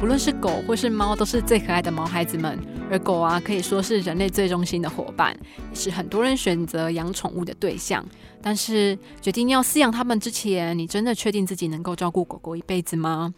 [0.05, 2.59] 无论是狗或是猫，都是最可爱的毛孩子们。
[2.91, 5.35] 而狗啊，可以说是人类最忠心的伙伴，
[5.71, 8.05] 也是很多人选择养宠物的对象。
[8.43, 13.33] 但是，决定要饲养它们之前，你真的确定自己能够照顾狗狗一辈子吗？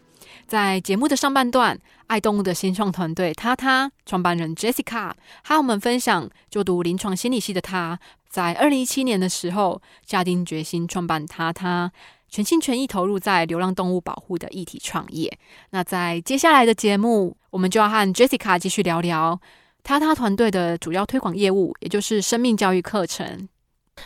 [0.48, 5.12] 在节目的上半段，爱动物的新创团队他他创办人 Jessica，
[5.44, 7.96] 和我们分享就读临床心理系的他，
[8.29, 11.92] 在二零一七年的时候下定决心创办他他。
[12.28, 15.38] 全心全意投入在流浪动物保护的议题创业。
[15.70, 19.40] 那在接下来的节目，我们就要和 Jessica 继续聊聊
[19.82, 23.48] 他他团队的主要推广业务，也就是生命教育课程。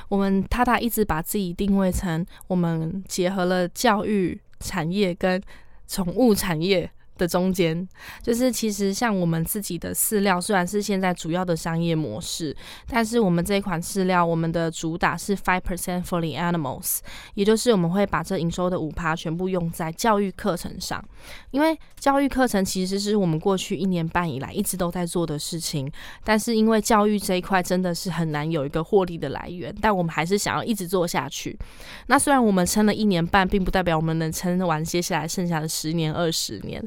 [0.09, 5.42] 我们塔塔一直把自己定位成我们结合了教育产业跟
[5.88, 6.90] 宠物产业。
[7.20, 7.87] 的中间，
[8.22, 12.56] 就是其实像我们自己的饲料，虽然是现在主要的商业模式，
[12.88, 17.00] 但是我们这一款饲料，我们的主打是 five percent for the animals，
[17.35, 21.04] 也就是我们会把这营收的五趴全部用在教育课程上，
[21.50, 25.92] 因为教育课程其实是我们过去一年半以来一直都在做的事情，
[26.24, 31.59] 但是因为教育这一块真的是很难有一个获利的来源，但我们还是想要一直做下去。
[32.06, 36.83] 那虽然我们撑了一年半，并不代表我们能撑完接下来剩下的十年、二十年。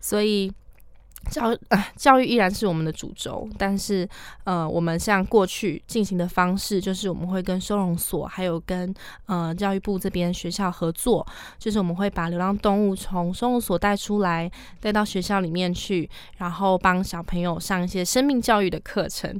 [0.00, 0.52] 所以。
[1.30, 4.08] 教呃教育依然是我们的主轴，但是
[4.44, 8.94] 呃，我们像过去进行的方式，就是我们会跟收容所还有跟
[9.26, 11.26] 呃教育部这边学校合作，
[11.58, 14.50] 就是我们会把流浪动物从收容所带出来，
[14.80, 19.38] 带到学校里面去，然后帮小朋友上一些生命教育的课程，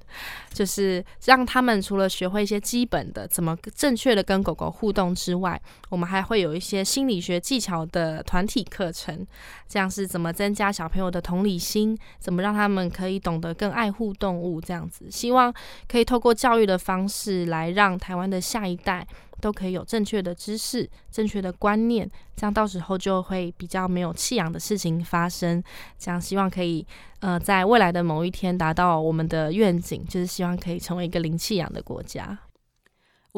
[0.52, 9.26] 就是让他们除了学会一些基本的怎么正确的跟狗狗互动之外，我们还会有一些心理学技巧的团体课程，
[9.66, 11.67] 这样是怎么增加小朋友的同理心。
[11.68, 14.60] 心怎么让他们可以懂得更爱护动物？
[14.60, 15.52] 这样子，希望
[15.86, 19.06] 可以透过教育的方式来让台湾的下一代
[19.40, 25.62] 都可以有正确的知识、正确的观念，这样到时候就会比较没有弃养的事情发生。
[25.98, 26.84] 这样希望可以
[27.20, 32.38] 呃，在未来的某一天达到我们的愿景，就是希望可以成为一个零弃养的国家。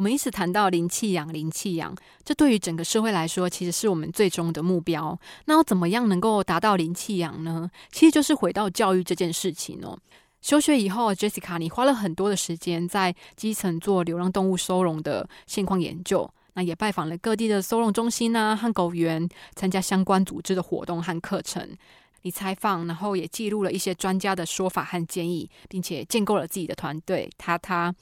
[0.01, 5.21] 我们一直谈到零弃养，零弃养，这对于整个社会来说，其实是我们最终的目标。
[5.45, 7.71] 那要怎么样能够达到零弃养呢？
[7.93, 9.99] 其实就是回到教育这件事情哦。
[10.41, 21.77] 休学以后，Jessica，你花了很多的时间在基层做流浪动物收容的现况研究，那也拜访了各地的收容中心啊和狗园，参加相关组织的活动和课程。
[22.23, 27.29] 你采访，然后也记录了一些专家的说法和建议，并且建构了自己的团队。
[27.37, 27.95] 他他。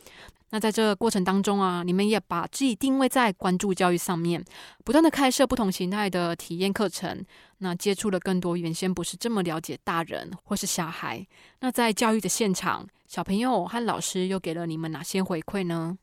[0.50, 4.42] 那在这过程当中啊，你们也把自己定位在关注教育上面，
[4.84, 7.24] 不断的开设不同形态的体验课程，
[7.58, 11.26] 那接触了更多原先不是这么了解大人或是小孩。
[11.60, 15.98] 那在教育的现场，小朋友和老师又给了你们哪些回馈呢？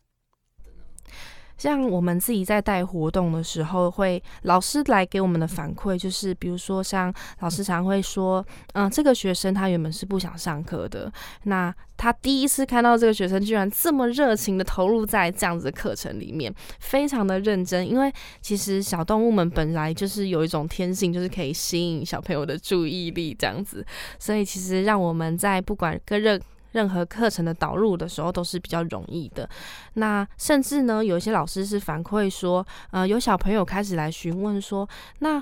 [1.57, 11.11] 像我们自己在带活动的时候，会老师来给我们的反馈，就是比如说，像老师常会说，嗯，这个学生他原本是不想上课的，
[11.43, 23.85] 那他第一次看到这个学生居然这么热情的投入在这样子的课程里面，非常的认真，因为其实小动物们本来就是有一种天性，就是可以吸引小朋友的注意力这样子，
[24.19, 26.39] 所以其实让我们在不管跟任
[26.75, 29.49] 任何课程的导入的时候都是比较容易的。
[29.93, 34.88] 那甚至呢，有一些老师是反馈说，呃，有小朋友开始来询问说，
[35.19, 35.41] 那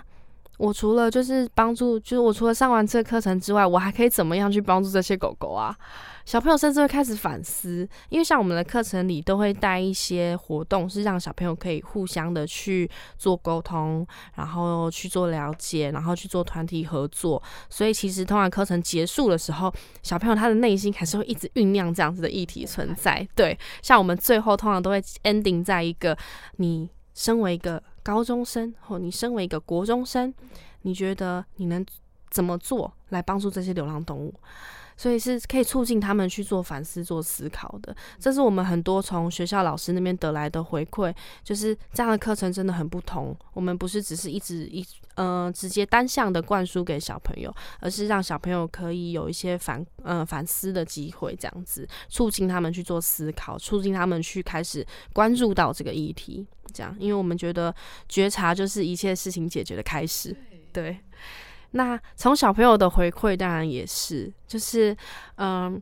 [0.59, 5.75] 我除了就是帮助，就是我除了上完这课程之外，我还可以怎么样去帮助这些狗狗啊？
[6.25, 14.05] 小朋友甚至会开始反思，因为像我们的课程里都会带一些活动，是让小朋友可以互相的去做沟通，
[14.35, 17.41] 然后去做了解，然后去做团体合作。
[17.69, 23.27] 所以其实通常课程结束的时候，小朋友他的内心还是会一直酝酿这样子的议题存在。
[23.35, 26.17] 对，像我们最后通常都会 ending 在一个，
[26.55, 30.33] 你身为一个高中生，或你身为一个国中生，
[30.83, 31.85] 你觉得你能
[32.31, 34.33] 怎么做来帮助这些流浪动物？
[34.95, 37.95] 所以是可以促进他们去做反思、做思考的。
[38.19, 43.35] 这是我们很多从学校老师那边得来的回馈，就是这样的课程真的很不同。
[43.53, 56.45] 我们不是只是一直一呃直接单向的灌输给小朋友，而是让小朋友可以有一些反呃反思的机会，这样子促进他们去做思考，促进他们去开始关注到这个议题。
[56.73, 57.73] 这样，因为我们觉得
[58.09, 60.35] 觉察就是一切事情解决的开始。
[60.71, 60.97] 对。
[61.73, 64.97] 那从小朋友的回馈，当然也是，就是，
[65.35, 65.79] 嗯，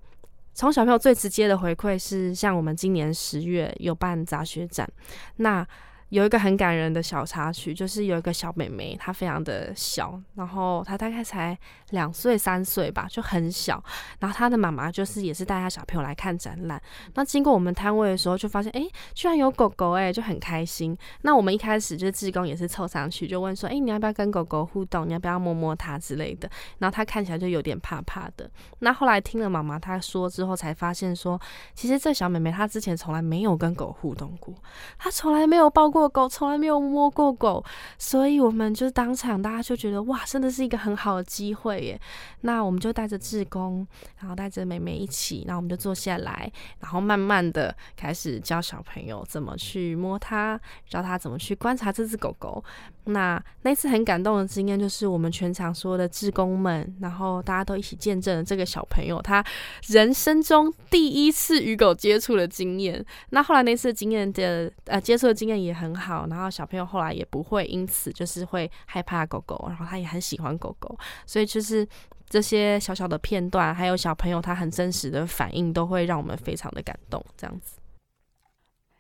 [0.54, 4.90] 从小朋友最直接的回馈是，像我们今年十月有办杂学展，
[5.38, 5.66] 那。
[6.12, 11.58] 有一个很感人的小插曲，就是有一个小妹妹，她非常的小，然后她大概才
[11.92, 13.82] 两岁三岁吧，就很小。
[14.20, 16.82] 然后她的妈妈就是也是带她小朋友来看展览。
[17.14, 20.98] 那经过我们摊位的时候，就发现哎，居然有狗狗哎，就很开心。
[21.22, 25.08] 那我们一开始就是志工也是凑上去，就问说，哎，你要不要跟狗狗互动？
[25.08, 26.50] 你要不要摸摸它之类的？
[26.80, 28.52] 然后她看起来就有点怕怕的。
[28.80, 31.40] 那后来听了妈妈她说之后，才发现说，
[31.74, 34.54] 其实这小妹妹她之前从来没有跟狗互动过，
[34.98, 36.01] 她从来没有抱过。
[36.02, 37.64] 过狗，从来没有摸过狗，
[38.00, 42.02] 所以我们就当场大家就觉得哇，真的是一个很好的机会耶。
[42.42, 43.86] 那我们就带着志工，
[44.20, 52.64] 然后带着美美一起，然后我们就坐下来，然后慢慢的开始教小朋友怎么去摸它，教他怎么去观察这只狗狗。
[53.06, 59.44] 那那次很感动的经验就是我们全场所有的志工们，然后大家都一起见证了这个小朋友他
[59.88, 63.04] 人生中第一次与狗接触的经验。
[63.32, 71.88] 那后来那次经验的呃接触的经验也很好，然后小朋友后来也不会因此就是会害怕狗狗，然后他也很喜欢狗狗，所以就是
[72.30, 77.24] 这些小小的片段，还有小朋友他很真实的反应，都会让我们非常的感动。
[77.36, 77.78] 这样子。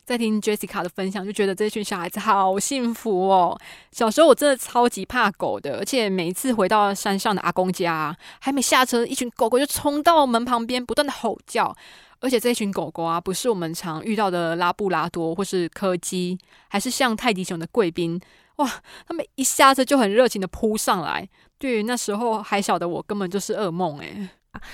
[0.05, 3.57] 在听 Jessica 的分享，就觉得这群小孩子好幸福哦。
[3.91, 11.75] 小时候我真的超级怕狗的，而且每一次回到山上的阿公家，还没下车，一群狗狗就冲到门旁边，不断的吼叫。
[12.19, 16.37] 而且这群狗狗啊，不是我们常遇到的拉布拉多或是柯基，
[16.67, 18.19] 还是像泰迪熊的贵宾。
[18.57, 18.69] 哇，
[19.07, 21.27] 他们一下车就很热情的扑上来，
[21.57, 24.29] 对于那时候还小的我，根本就是噩梦诶。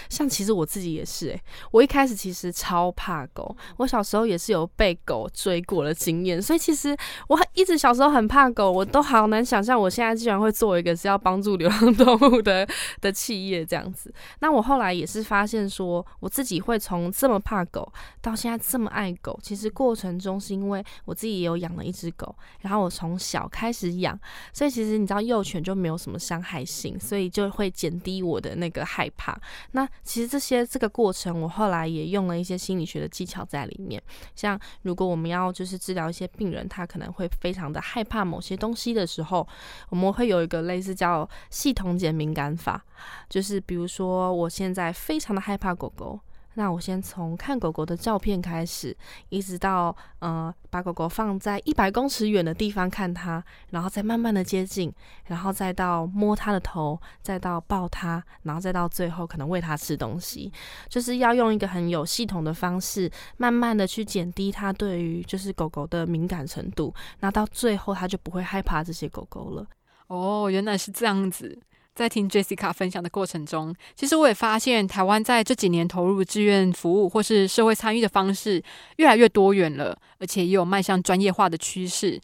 [0.09, 6.97] 像其实我自己也是诶，我一开始其实超怕狗，我小时候也是有被狗追过的经验，所以其实
[7.27, 12.67] 我一直小时候很怕狗，我都好难想象我现在居然会做一个是要帮助流浪动物的
[13.01, 14.13] 的企业这样子。
[14.41, 17.91] 那我后来也是发现说，我自己会从这么怕狗
[18.21, 24.17] 到现在这么爱狗，其实过程中是因为我自己也有养了一只狗，然后我从小开始养，
[24.53, 29.35] 所以其实你知道幼犬就没有什么伤害性，所以就会减低我的那个害怕。
[29.71, 33.99] 那其实这些这个过程，我后来也用了一些心理学的技巧在里面。
[34.35, 39.47] 像如果我们要就是治疗一些病人，他可能会非常的害怕某些东西的时候，
[39.87, 42.83] 我们会有一个类似叫系统减敏感法，
[43.29, 46.19] 就是比如说我现在非常的害怕狗狗。
[46.57, 48.97] 那我先从看狗狗的照片开始，
[49.29, 54.91] 一直到呃把狗狗放在一百公尺远的地方看它，然后再慢慢的接近，
[55.25, 60.51] 然后再到摸它的头，再到抱它，然后再到最后可能喂它吃东西，
[60.89, 69.63] 就是要用一个很有系统的方式，慢慢的去减低它对于就是狗狗的敏感程度，那到最后它就不会害怕这些狗狗了。
[70.07, 71.59] 哦，原来是这样子。
[71.97, 78.61] 在听 Jessica 分享的过程中，其实我也发现，台湾在这几年投入志愿服务或是社会参与的方式
[78.97, 82.21] 越来越多元了，而且也有迈向专业化的趋势。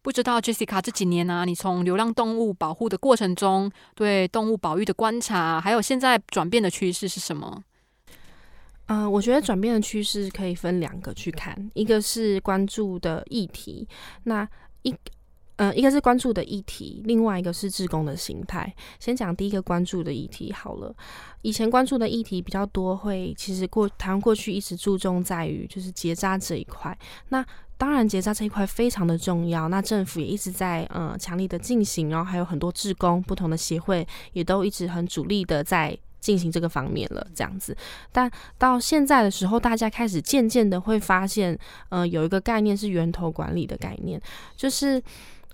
[0.00, 7.62] 不知道 Jessica 这几年呢，你从流浪动物保护的过程中，对动物保育的观察，还有现在转变的趋势是什么？
[8.86, 13.86] 嗯，我觉得转变的趋势可以分两个去看，一个是关注的议题，
[14.24, 14.48] 那
[14.80, 14.94] 一。
[15.60, 18.74] 嗯，一个是关注的议题，另外一个是志工的心态。
[18.98, 20.90] 先讲第一个关注的议题好了。
[21.42, 26.96] 以前关注的议题比较多，会其实过台湾过去一直注重在于就是结扎这一块。
[27.28, 27.44] 那
[27.76, 37.76] 当然结扎这一块非常的重要，那政府也一直在嗯强力的进行，然后还有很多志工不同的协会也都一直很主力的在进行这个方面了，这样子。
[38.10, 41.58] 但到现在的时候，大家开始渐渐的会发现，
[41.90, 44.18] 嗯，有一个概念是源头管理的概念，
[44.56, 45.02] 就是。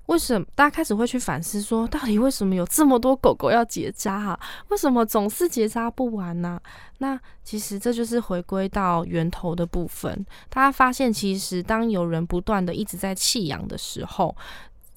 [0.06, 4.40] 为什么大家开始会去反思说，到底为什么有这么多狗狗要结扎啊？
[4.68, 6.60] 为什么总是结扎不完呢？
[6.98, 10.24] 那其实这就是回归到源头的部分。
[10.48, 14.34] 大家发现，其实当有人不断的一直在弃养的时候，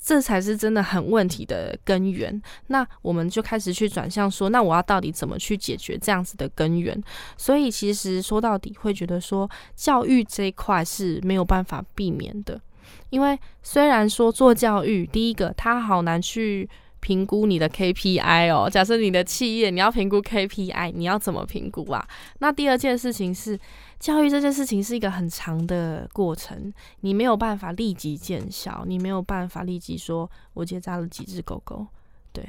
[0.01, 2.41] 这才是真的很问题的根源。
[2.67, 7.03] 那我们就开始去转向说，那我要到底怎么去解决这样子的根源？
[7.35, 12.61] 所以其实说到底，会觉得说，教育这一块是没有办法避免的。
[13.09, 16.69] 因为虽然说做教育，第一个它好难去
[16.99, 18.69] 评估你的 KPI 哦。
[18.69, 22.07] 假设你的企业你要评估 KPI，你要怎么评估啊？
[22.39, 23.57] 那第二件事情是，
[23.99, 31.87] 教育这件事情是一个很长的过程，你没有办法立即见效，你没有办法立即说我结扎了几只狗狗。
[32.31, 32.47] 对，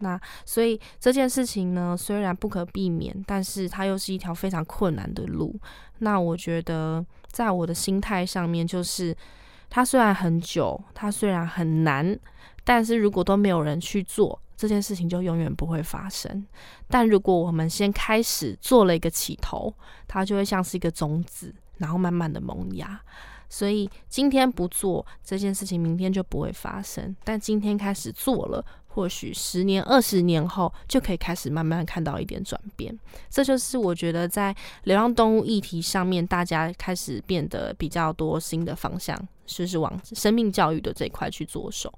[0.00, 5.54] 那所以这件事情呢，虽然不可避免，但是它又是一条非常困难的路。
[6.00, 9.16] 那我觉得，在我的心态上面，就是。
[9.74, 12.18] 它虽然很久，它虽然很难，
[12.62, 16.46] 但是如果都没有人去做这件事情，就永远不会发生。
[16.88, 19.74] 但如果我们先开始做了一个起头，
[20.06, 23.00] 它就会像是一个种子，然后慢慢的萌芽。
[23.52, 27.14] 所以今天不做这件事情，明天就不会发生。
[27.22, 28.64] 但今天开始做了。
[28.94, 32.94] 或许十年、二十年后，就可以开始慢慢看到一点转变。
[33.30, 41.90] 这就是我觉得在流浪动物议题上面，大家开始变得比较多新的方向，就是往生命教育的这一块去着手。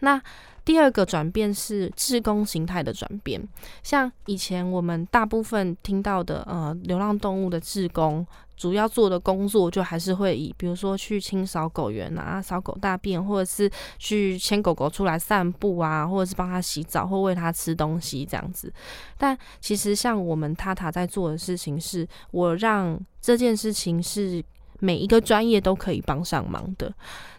[0.00, 0.20] 那
[0.66, 3.42] 第二个转变是志工形态的转变，
[3.82, 8.26] 像以前我们大部分听到的呃流浪动物的志工。
[8.58, 18.70] 主要做的工作就还是会以，比如说去清扫狗园啊，扫狗大便，或者是去牵狗狗出来散步啊，或者是帮它洗澡或喂它吃东西这样子。
[19.16, 24.44] 但其实像我们塔塔在做的事情，是我让这件事情是
[24.80, 26.92] 每一个专业都可以帮上忙的。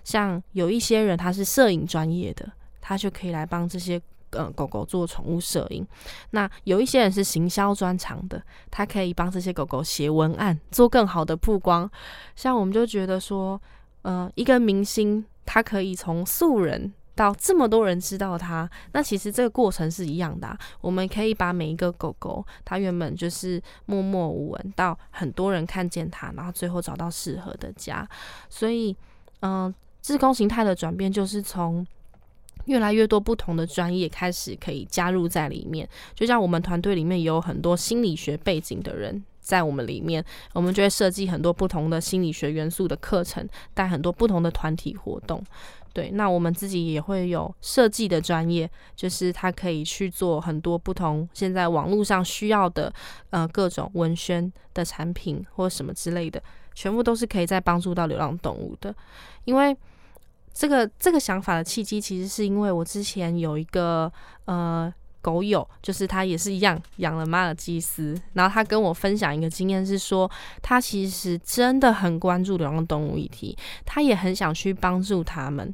[0.05, 2.49] 像有一些人他是摄影专业的，
[2.79, 4.01] 他就可以来帮这些。
[4.31, 5.85] 呃，狗狗做宠物摄影，
[6.31, 11.89] 那有一些人是行销专长的，他可以帮这些狗狗写文案，做更好的曝光。
[12.35, 13.59] 像我们就觉得说，
[14.03, 20.55] 呃，一个明星他可以从素人到这么多人知道他，那其实这个过程是一样的。
[20.79, 28.07] 我们可以把每一个狗狗，它原本就是默默无闻，到很多人看见它，然后最后找到适合的家。
[28.47, 28.95] 所以，
[29.41, 31.83] 嗯，自工形态的转变就是从。
[32.69, 45.43] 越来越多不同的专业开始可以加入在里面，就像我们团队里面有很多心理学背景的人在我们里面，我们就会设计很多不同的心理学元素的课程，带很多不同的团体活动。
[45.91, 52.93] 对，那我们自己也会有设计的专业，就是他可以去做很多不同现在网络上需要的
[53.31, 56.39] 呃各种文宣的产品或什么之类的，
[56.75, 58.93] 全部都是可以在帮助到流浪动物的，
[59.45, 59.75] 因为。
[60.59, 64.11] 这个这个想法的契机，其实是因为我之前有一个
[64.43, 70.29] 呃狗友，就是他也是一样养了马尔济斯，然后他跟我分享一个经验，是说
[70.61, 75.73] 他其实真的很关注流浪动物议题，他也很想去帮助他们。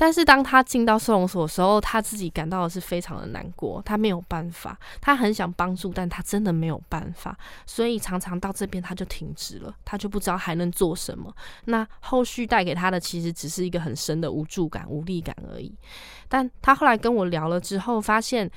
[0.00, 7.36] 但是当他进到收容所的时候，他自己感到的是非常的难过，他没有办法，他很想帮助，但他真的没有办法，
[7.66, 11.34] 所以常常到这边他就停止了，他就不知道还能做什么。
[11.64, 15.74] 那后续带给他的其实只是一个很深的无助感、无力感而已。
[16.28, 18.48] 但他后来跟我聊了之后，发现，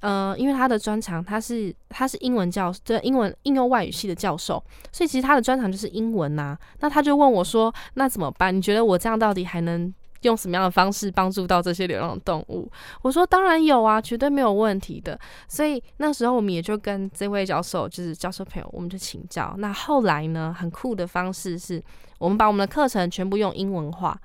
[0.00, 4.60] 呃，因为他的专长他是他是英文教，这英文应用外语系的教授，
[4.90, 6.58] 所以其实他的专长就是英文呐。
[6.80, 8.52] 那他就问我说：“那怎么办？
[8.52, 12.70] 你觉得我这样到底还能？”用什么样的方式帮助到这些流浪动物？
[13.02, 15.18] 我说当然有啊，绝对没有问题的。
[15.46, 19.54] 所以那时候我们也就跟这位教授，就是教授朋友，我们就请教。
[19.58, 21.82] 那后来呢，很酷的方式是
[22.18, 24.18] 我们把我们的课程全部用英文化，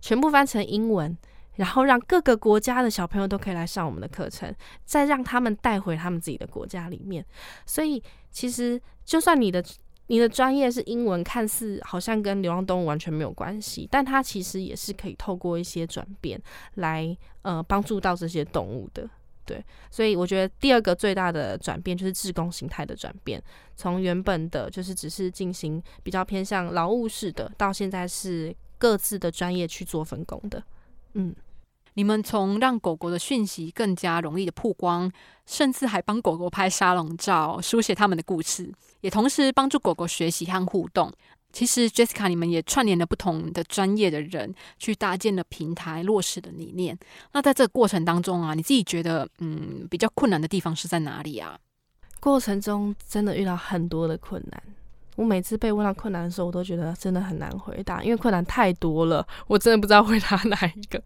[0.00, 1.16] 全部翻成英文，
[1.56, 7.24] 然后让各个国家的小朋友都可以来上我们的课程，再让他们带回他们自己的国家里面。
[7.66, 9.62] 所以其实就算你的。
[10.10, 16.40] 你的专业是英文，看似好像跟流浪动物完全没有关系，但它其实也是可以透过一些转变
[16.74, 19.08] 来呃帮助到这些动物的。
[19.46, 23.40] 对，所以我觉得第二个最大的转变就是志工形态的转变，
[23.76, 30.60] 从原本的就是只是进行比较偏向劳务式的，到现在是各自的专业去做分工的。
[31.12, 31.32] 嗯。
[31.94, 35.10] 你们从让狗狗的讯息更加容易的曝光，
[35.46, 41.12] 甚至还帮狗狗拍沙龙照，书写他们的故事，也同时帮助狗狗学习和互动。
[41.52, 46.96] 其实，Jessica，你们也串联了不同的专业的人，去搭建了平台，落实的理念。
[47.32, 51.58] 那在这个过程当中啊，你自己觉得，嗯，比较困难的地方是在哪里啊？
[52.20, 54.62] 过程中真的遇到很多的困难。
[55.16, 61.02] 我每次被问到困难的时候，我都觉得真的很难回答，因为困难太多了，我真的不知道回答哪一个。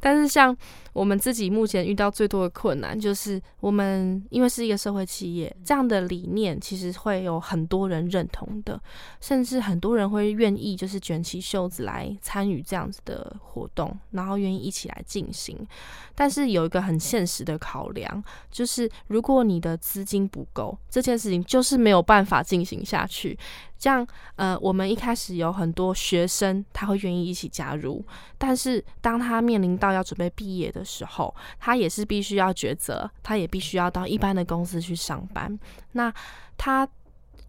[0.00, 0.56] 但是，像
[0.94, 8.80] 我们自己目前遇到最多的困难，就是我们因为是一个社会企业，这样的理念其实会有很多人认同的，
[9.20, 15.66] 甚至很多人会愿意就是卷起袖子来参与这样子的活动，然后愿意一起来进行。
[16.14, 23.36] 但是有一个很现实的考量，就是如果你的资金不够，这件事情就是没有办法进行下去。
[23.76, 28.02] 像呃，我们一开始有很多学生，他会愿意一起加入，
[28.38, 35.58] 但是当他面临到要准备毕业的时候，他也是必须要抉择，他也必须要到一般的公司去上班。
[35.92, 36.12] 那
[36.56, 36.88] 他。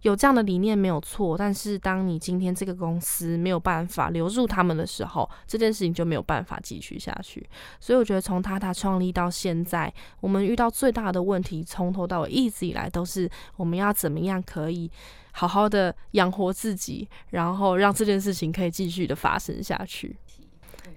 [0.02, 7.44] 有这样的理念没有错，但是当你今天这个公司没有办法留住他们的时候，这件事情就没有办法继续下去。
[7.80, 14.92] 所以我觉得从他他创立到现在，我们遇到最大的问题，从头到尾一直以来都是我们要怎么样可以
[15.32, 20.16] 好好的养活自己，然后让这件事情可以继续的发生下去。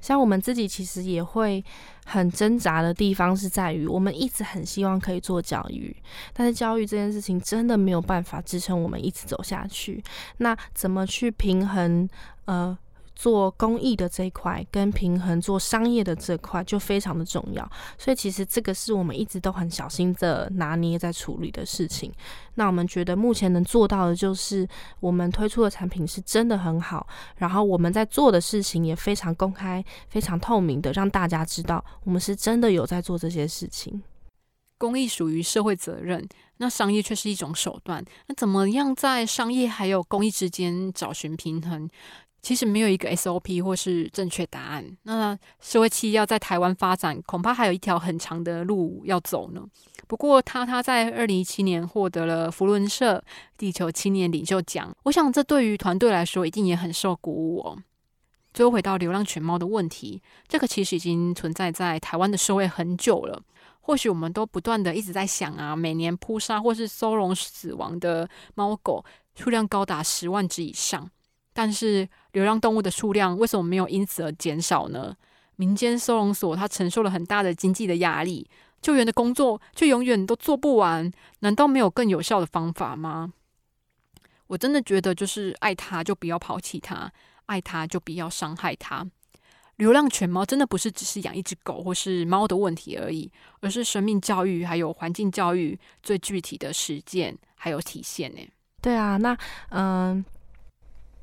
[0.01, 1.65] 像我们自己其实也会
[2.07, 5.95] 很挣扎的地方是在于，我们一直很希望可以做教育，
[6.33, 10.03] 但是教育这件事情真的没有办法支撑我们一直走下去。
[10.39, 12.09] 那怎么去平衡？
[12.45, 12.77] 呃，
[13.19, 22.13] 做公益的这一块跟平衡做商业的这块就非常的重要，所以其实这个是我们一直都很小心的拿捏在处理的事情。
[22.55, 24.67] 那我们觉得目前能做到的就是
[25.01, 27.05] 我们推出的产品是真的很好，
[27.39, 34.01] 然后我们在做的事情也非常公开、非常透明的，让大家知道我们是真的有在做这些事情。
[34.79, 36.25] 公益属于社会责任，
[36.59, 38.05] 那商业却是一种手段。
[38.29, 41.91] 那怎么样在商业还有公益之间找寻平衡？
[42.41, 44.97] 其实没有一个 SOP 或是正确答案。
[45.03, 49.63] 那社会企业要在台湾发展，恐怕还有一条很长的路要走呢。
[50.07, 53.23] 不过他他在二零一七年获得了福伦社
[53.59, 57.79] 地球青年领袖奖，我想这对于团队来说一定也很受鼓舞哦。
[58.55, 63.43] 最后回到流浪犬猫的问题，这个其实已经存在在台湾的社会很久了。
[63.81, 71.11] 或许我们都不断的一直在想啊，每年扑杀或是收容死亡的猫狗数量高达十万只以上。
[71.53, 72.09] 但是
[72.39, 75.17] 流浪动物的数量为什么没有因此而减少呢？
[75.57, 78.49] 民间收容所它承受了很大的经济的压力，
[78.81, 81.11] 救援的工作却永远都做不完。
[81.41, 83.33] 难道没有更有效的方法吗？
[84.47, 87.11] 我真的觉得，就是爱它就不要抛弃它，
[87.47, 89.05] 爱它就不要伤害它。
[89.75, 93.29] 流浪犬猫真的不是只是养一只狗或是猫的问题而已，
[93.61, 98.41] 而是生命教育还有环境教育最具体的实践还有体现呢。
[98.81, 99.37] 对啊，那
[99.71, 100.25] 嗯。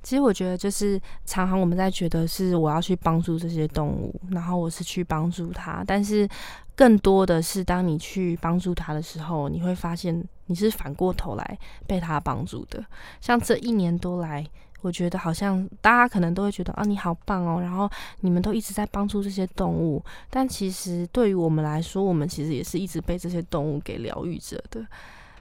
[0.06, 6.30] 其实我觉得，就是常常我们在觉得是我要去帮助这些动物，然后我是去帮助它，但是
[6.76, 12.86] 更多的是当你去帮助它的时候，你会发现你是反过头来被它帮助的。
[13.20, 14.45] 像这一年多来，
[14.82, 17.89] 我觉得好像大家可能都会觉得啊，你好棒哦，然后
[18.20, 19.99] 你们都一直在帮助这些动物，
[20.30, 24.86] 但其实对于我们来说，我们其实也是一直被这些动物给疗愈着的。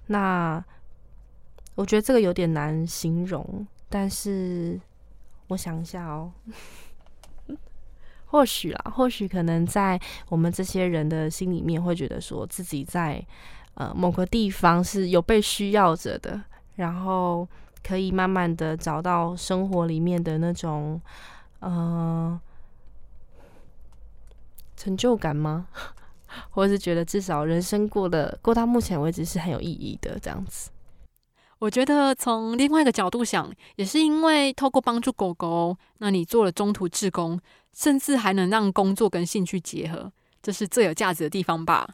[0.07, 0.65] 那
[1.75, 3.67] 我觉得这个有点难形容。
[3.97, 4.81] 但是，
[5.47, 6.33] 我想一下哦，
[8.27, 13.25] 或许啦，或许可能在我们这些人的心里面，会觉得说自己在
[13.75, 16.43] 呃某个地方是有被需要着的，
[16.75, 17.47] 然后
[17.85, 21.01] 可以慢慢的找到生活里面的那种
[21.61, 22.41] 呃
[24.77, 25.69] 成就感吗？
[26.51, 30.71] 或者是觉得至少人生过的过到目前为止是很有意义的这样子。
[31.59, 37.41] 我觉得从另外一个角度想，也是因为透过帮助狗狗，那你做了中途志工，
[37.73, 41.89] 甚至还能让工作跟兴趣结合，这是最有价值的地方吧？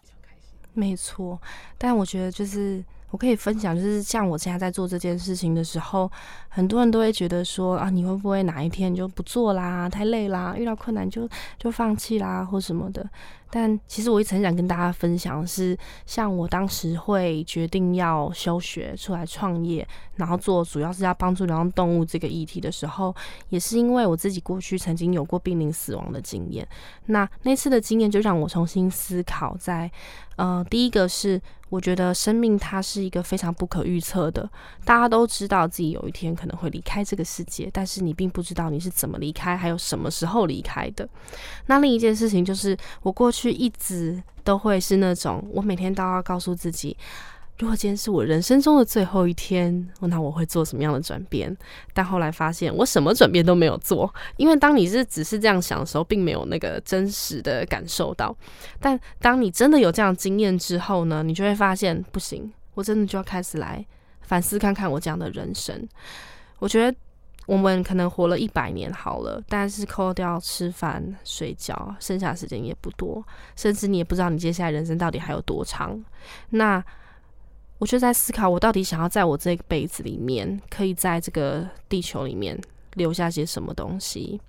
[0.72, 1.40] 没错，
[1.78, 6.10] 但我觉得就是我可以分享，就是像我现在在做这件事情的时候，
[6.48, 9.88] 很多人都会觉得说啊，你会不会哪一天就不做啦？
[9.88, 13.08] 太累啦，遇到困难就就放弃啦，或什么的。
[13.50, 15.76] 但其实我一直很想跟大家分享，是
[16.06, 19.86] 像我当时会决定要休学出来创业，
[20.16, 23.14] 然后做主要是要帮助流浪动物这个议题的时候，
[23.48, 26.66] 也是因为我自己过去曾经有过濒临死亡的经验。
[27.06, 29.90] 那那次的经验就让我重新思考，在
[30.36, 31.40] 呃，第一个是。
[31.70, 34.42] 我觉得生命它是一个非常不可预测的。
[34.84, 41.08] 大家都知道自己有一天可能会离开这个世界，但是你并不知道你是怎么离开，还有什么时候离开的。
[41.66, 46.94] 那另一件事情就是，我过去去一直都会是那种，我每天都要告诉自己。
[47.58, 51.54] 如果今天是我人生中的最后一天，那我会做什么样的转变？
[51.92, 58.34] 但后来发现，我什么转变都没有做，因为当你是只是这样想的时候，并没有那个真实的感受到。
[58.78, 63.84] 但当你真的有这样经验之后呢，你就会发现，不行，我真的就要开始来
[64.22, 65.86] 反思看看我这样的人生。
[66.58, 66.98] 我觉得
[67.50, 73.26] 我们可能活了一百年好了，但是扣掉吃饭、睡觉，剩下的时间也不多，
[73.56, 76.00] 甚至你也不知道你接下来人生到底还有多长。
[76.50, 76.80] 那
[77.78, 82.56] 我就在思考，我到底想要在我这一辈子里面，可以在这个地球里面
[82.94, 84.40] 留下些什么东西？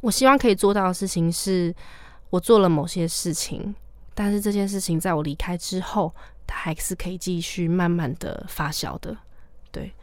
[0.00, 1.72] 我希望可以做到的事情是，
[2.30, 3.72] 我做了某些事情，
[4.14, 6.12] 但是这件事情在我离开之后，
[6.44, 9.16] 它还是可以继续慢慢的发酵的。
[9.70, 9.94] 对，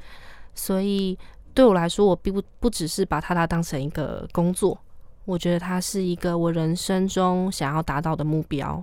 [0.56, 1.20] 所以
[1.60, 4.80] 对我来说，我并不不只是把它它当成一个工作。
[5.26, 8.82] 我觉得它是一个我人生中想要达到的目标，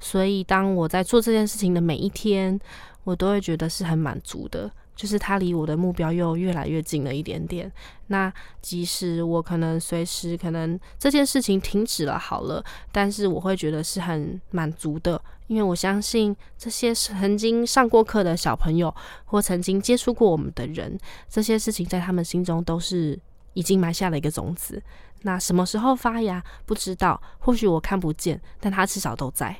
[0.00, 2.58] 所以当我在做这件事情的每一天，
[3.04, 4.68] 我都会觉得是很满足的。
[4.98, 7.70] 就是它离我的目标又越来越近了一点点。
[8.08, 18.92] 那即使我可能随时可能这件事情停止了好了，但是我会觉得是很满足的，因为我相信这些曾经上过课的小朋友
[19.26, 23.16] 或曾经接触过我们的人，这些事情在他们心中都是
[23.52, 24.82] 已经埋下了一个种子。
[25.22, 29.56] 那什么时候发芽不知道，或许我看不见，但它至少都在。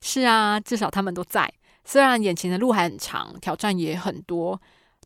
[0.00, 1.52] 是啊，至少他们都在。
[1.84, 4.60] 虽然眼前的路还很长，挑战也很多，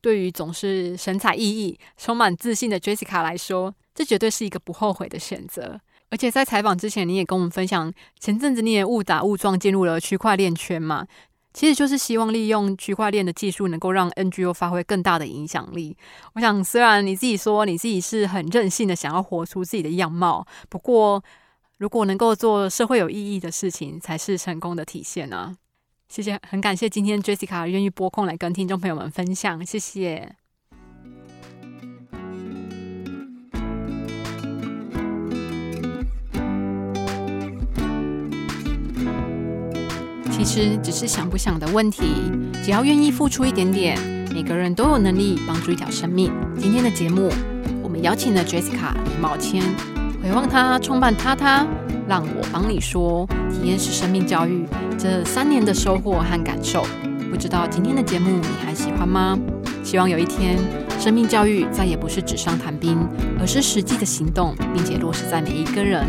[0.05, 5.80] 对于总是神采奕奕、充满自信的 Jessica 来说，这绝对是一个不后悔的选择。
[6.11, 7.90] 而且在采访之前，你也跟我们分享，
[8.20, 11.07] 前阵子你也误打误撞进入了区块链圈嘛？
[11.55, 15.96] 其实就是希望利用区块链的技术，能够让 NGO 发挥更大的影响力。
[16.34, 21.24] 我想，虽然你自己说你自己是很任性的，想要活出自己的样貌，不过
[21.78, 25.57] 如果能够做社会有意义的事情，才是成功的体现呢。
[26.09, 30.36] 谢谢，很感谢今天 Jessica 愿意拨空来跟听众朋友们分享，谢谢。
[40.30, 42.05] 其实只是想不想的问题，
[42.62, 43.98] 只要愿意付出一点点，
[44.32, 46.32] 每个人都有能力帮助一条生命。
[46.59, 47.32] 今天的节目，
[47.82, 49.62] 我们邀请了 Jessica 李茂谦，
[50.22, 51.66] 回望他创办他他，
[52.07, 54.66] 让我帮你说，体验式生命教育
[55.05, 56.82] 这三年的收获和感受。
[57.30, 59.38] 不知道今天的节目你还喜欢吗？
[59.82, 60.57] 希望有一天，
[60.98, 62.96] 生命教育再也不是纸上谈兵，
[63.38, 66.07] 而是实际的行动，并且落实在每一个人。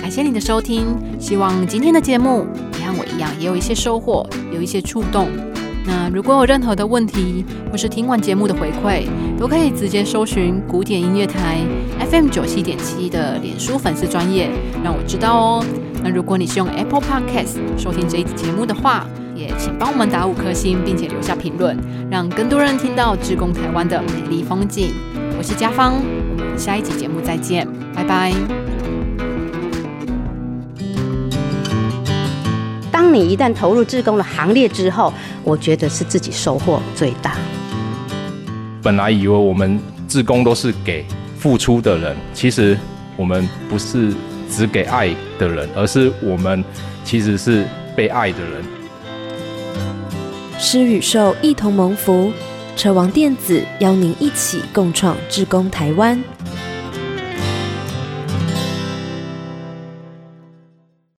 [0.00, 0.86] 感谢你的收听，
[1.18, 2.46] 希望今天的节目
[2.78, 5.28] 也和我一样，也有一些收获，有一些触动。
[5.84, 9.04] 那如果有任何的问题，或是听完节目的回馈，
[9.38, 11.58] 都可以直接搜寻古典音乐台
[12.10, 14.48] FM 九七点七的脸书粉丝专业，
[14.82, 15.64] 让我知道哦。
[16.02, 21.76] 那如果你是用 Apple Podcast 收听这一集节目的话，也请帮我们打五颗星，并且留下评论，
[22.10, 24.94] 让更多人听到志工台湾的美丽风景。
[25.36, 28.32] 我是家芳，我们下一集节目再见，拜拜。
[32.90, 35.12] 当你一旦投入志工的行列之后，
[35.44, 37.36] 我觉得是自己收获最大。
[38.82, 39.78] 本来以为我们
[40.08, 41.04] 志工都是给
[41.38, 42.78] 付出的人，其实
[43.16, 44.14] 我们不是
[44.50, 46.64] 只给爱的人，而是我们
[47.04, 47.64] 其实是
[47.96, 48.64] 被爱的人。
[50.58, 52.32] 施与受一同蒙福，
[52.76, 56.22] 车王电子邀您一起共创志工台湾。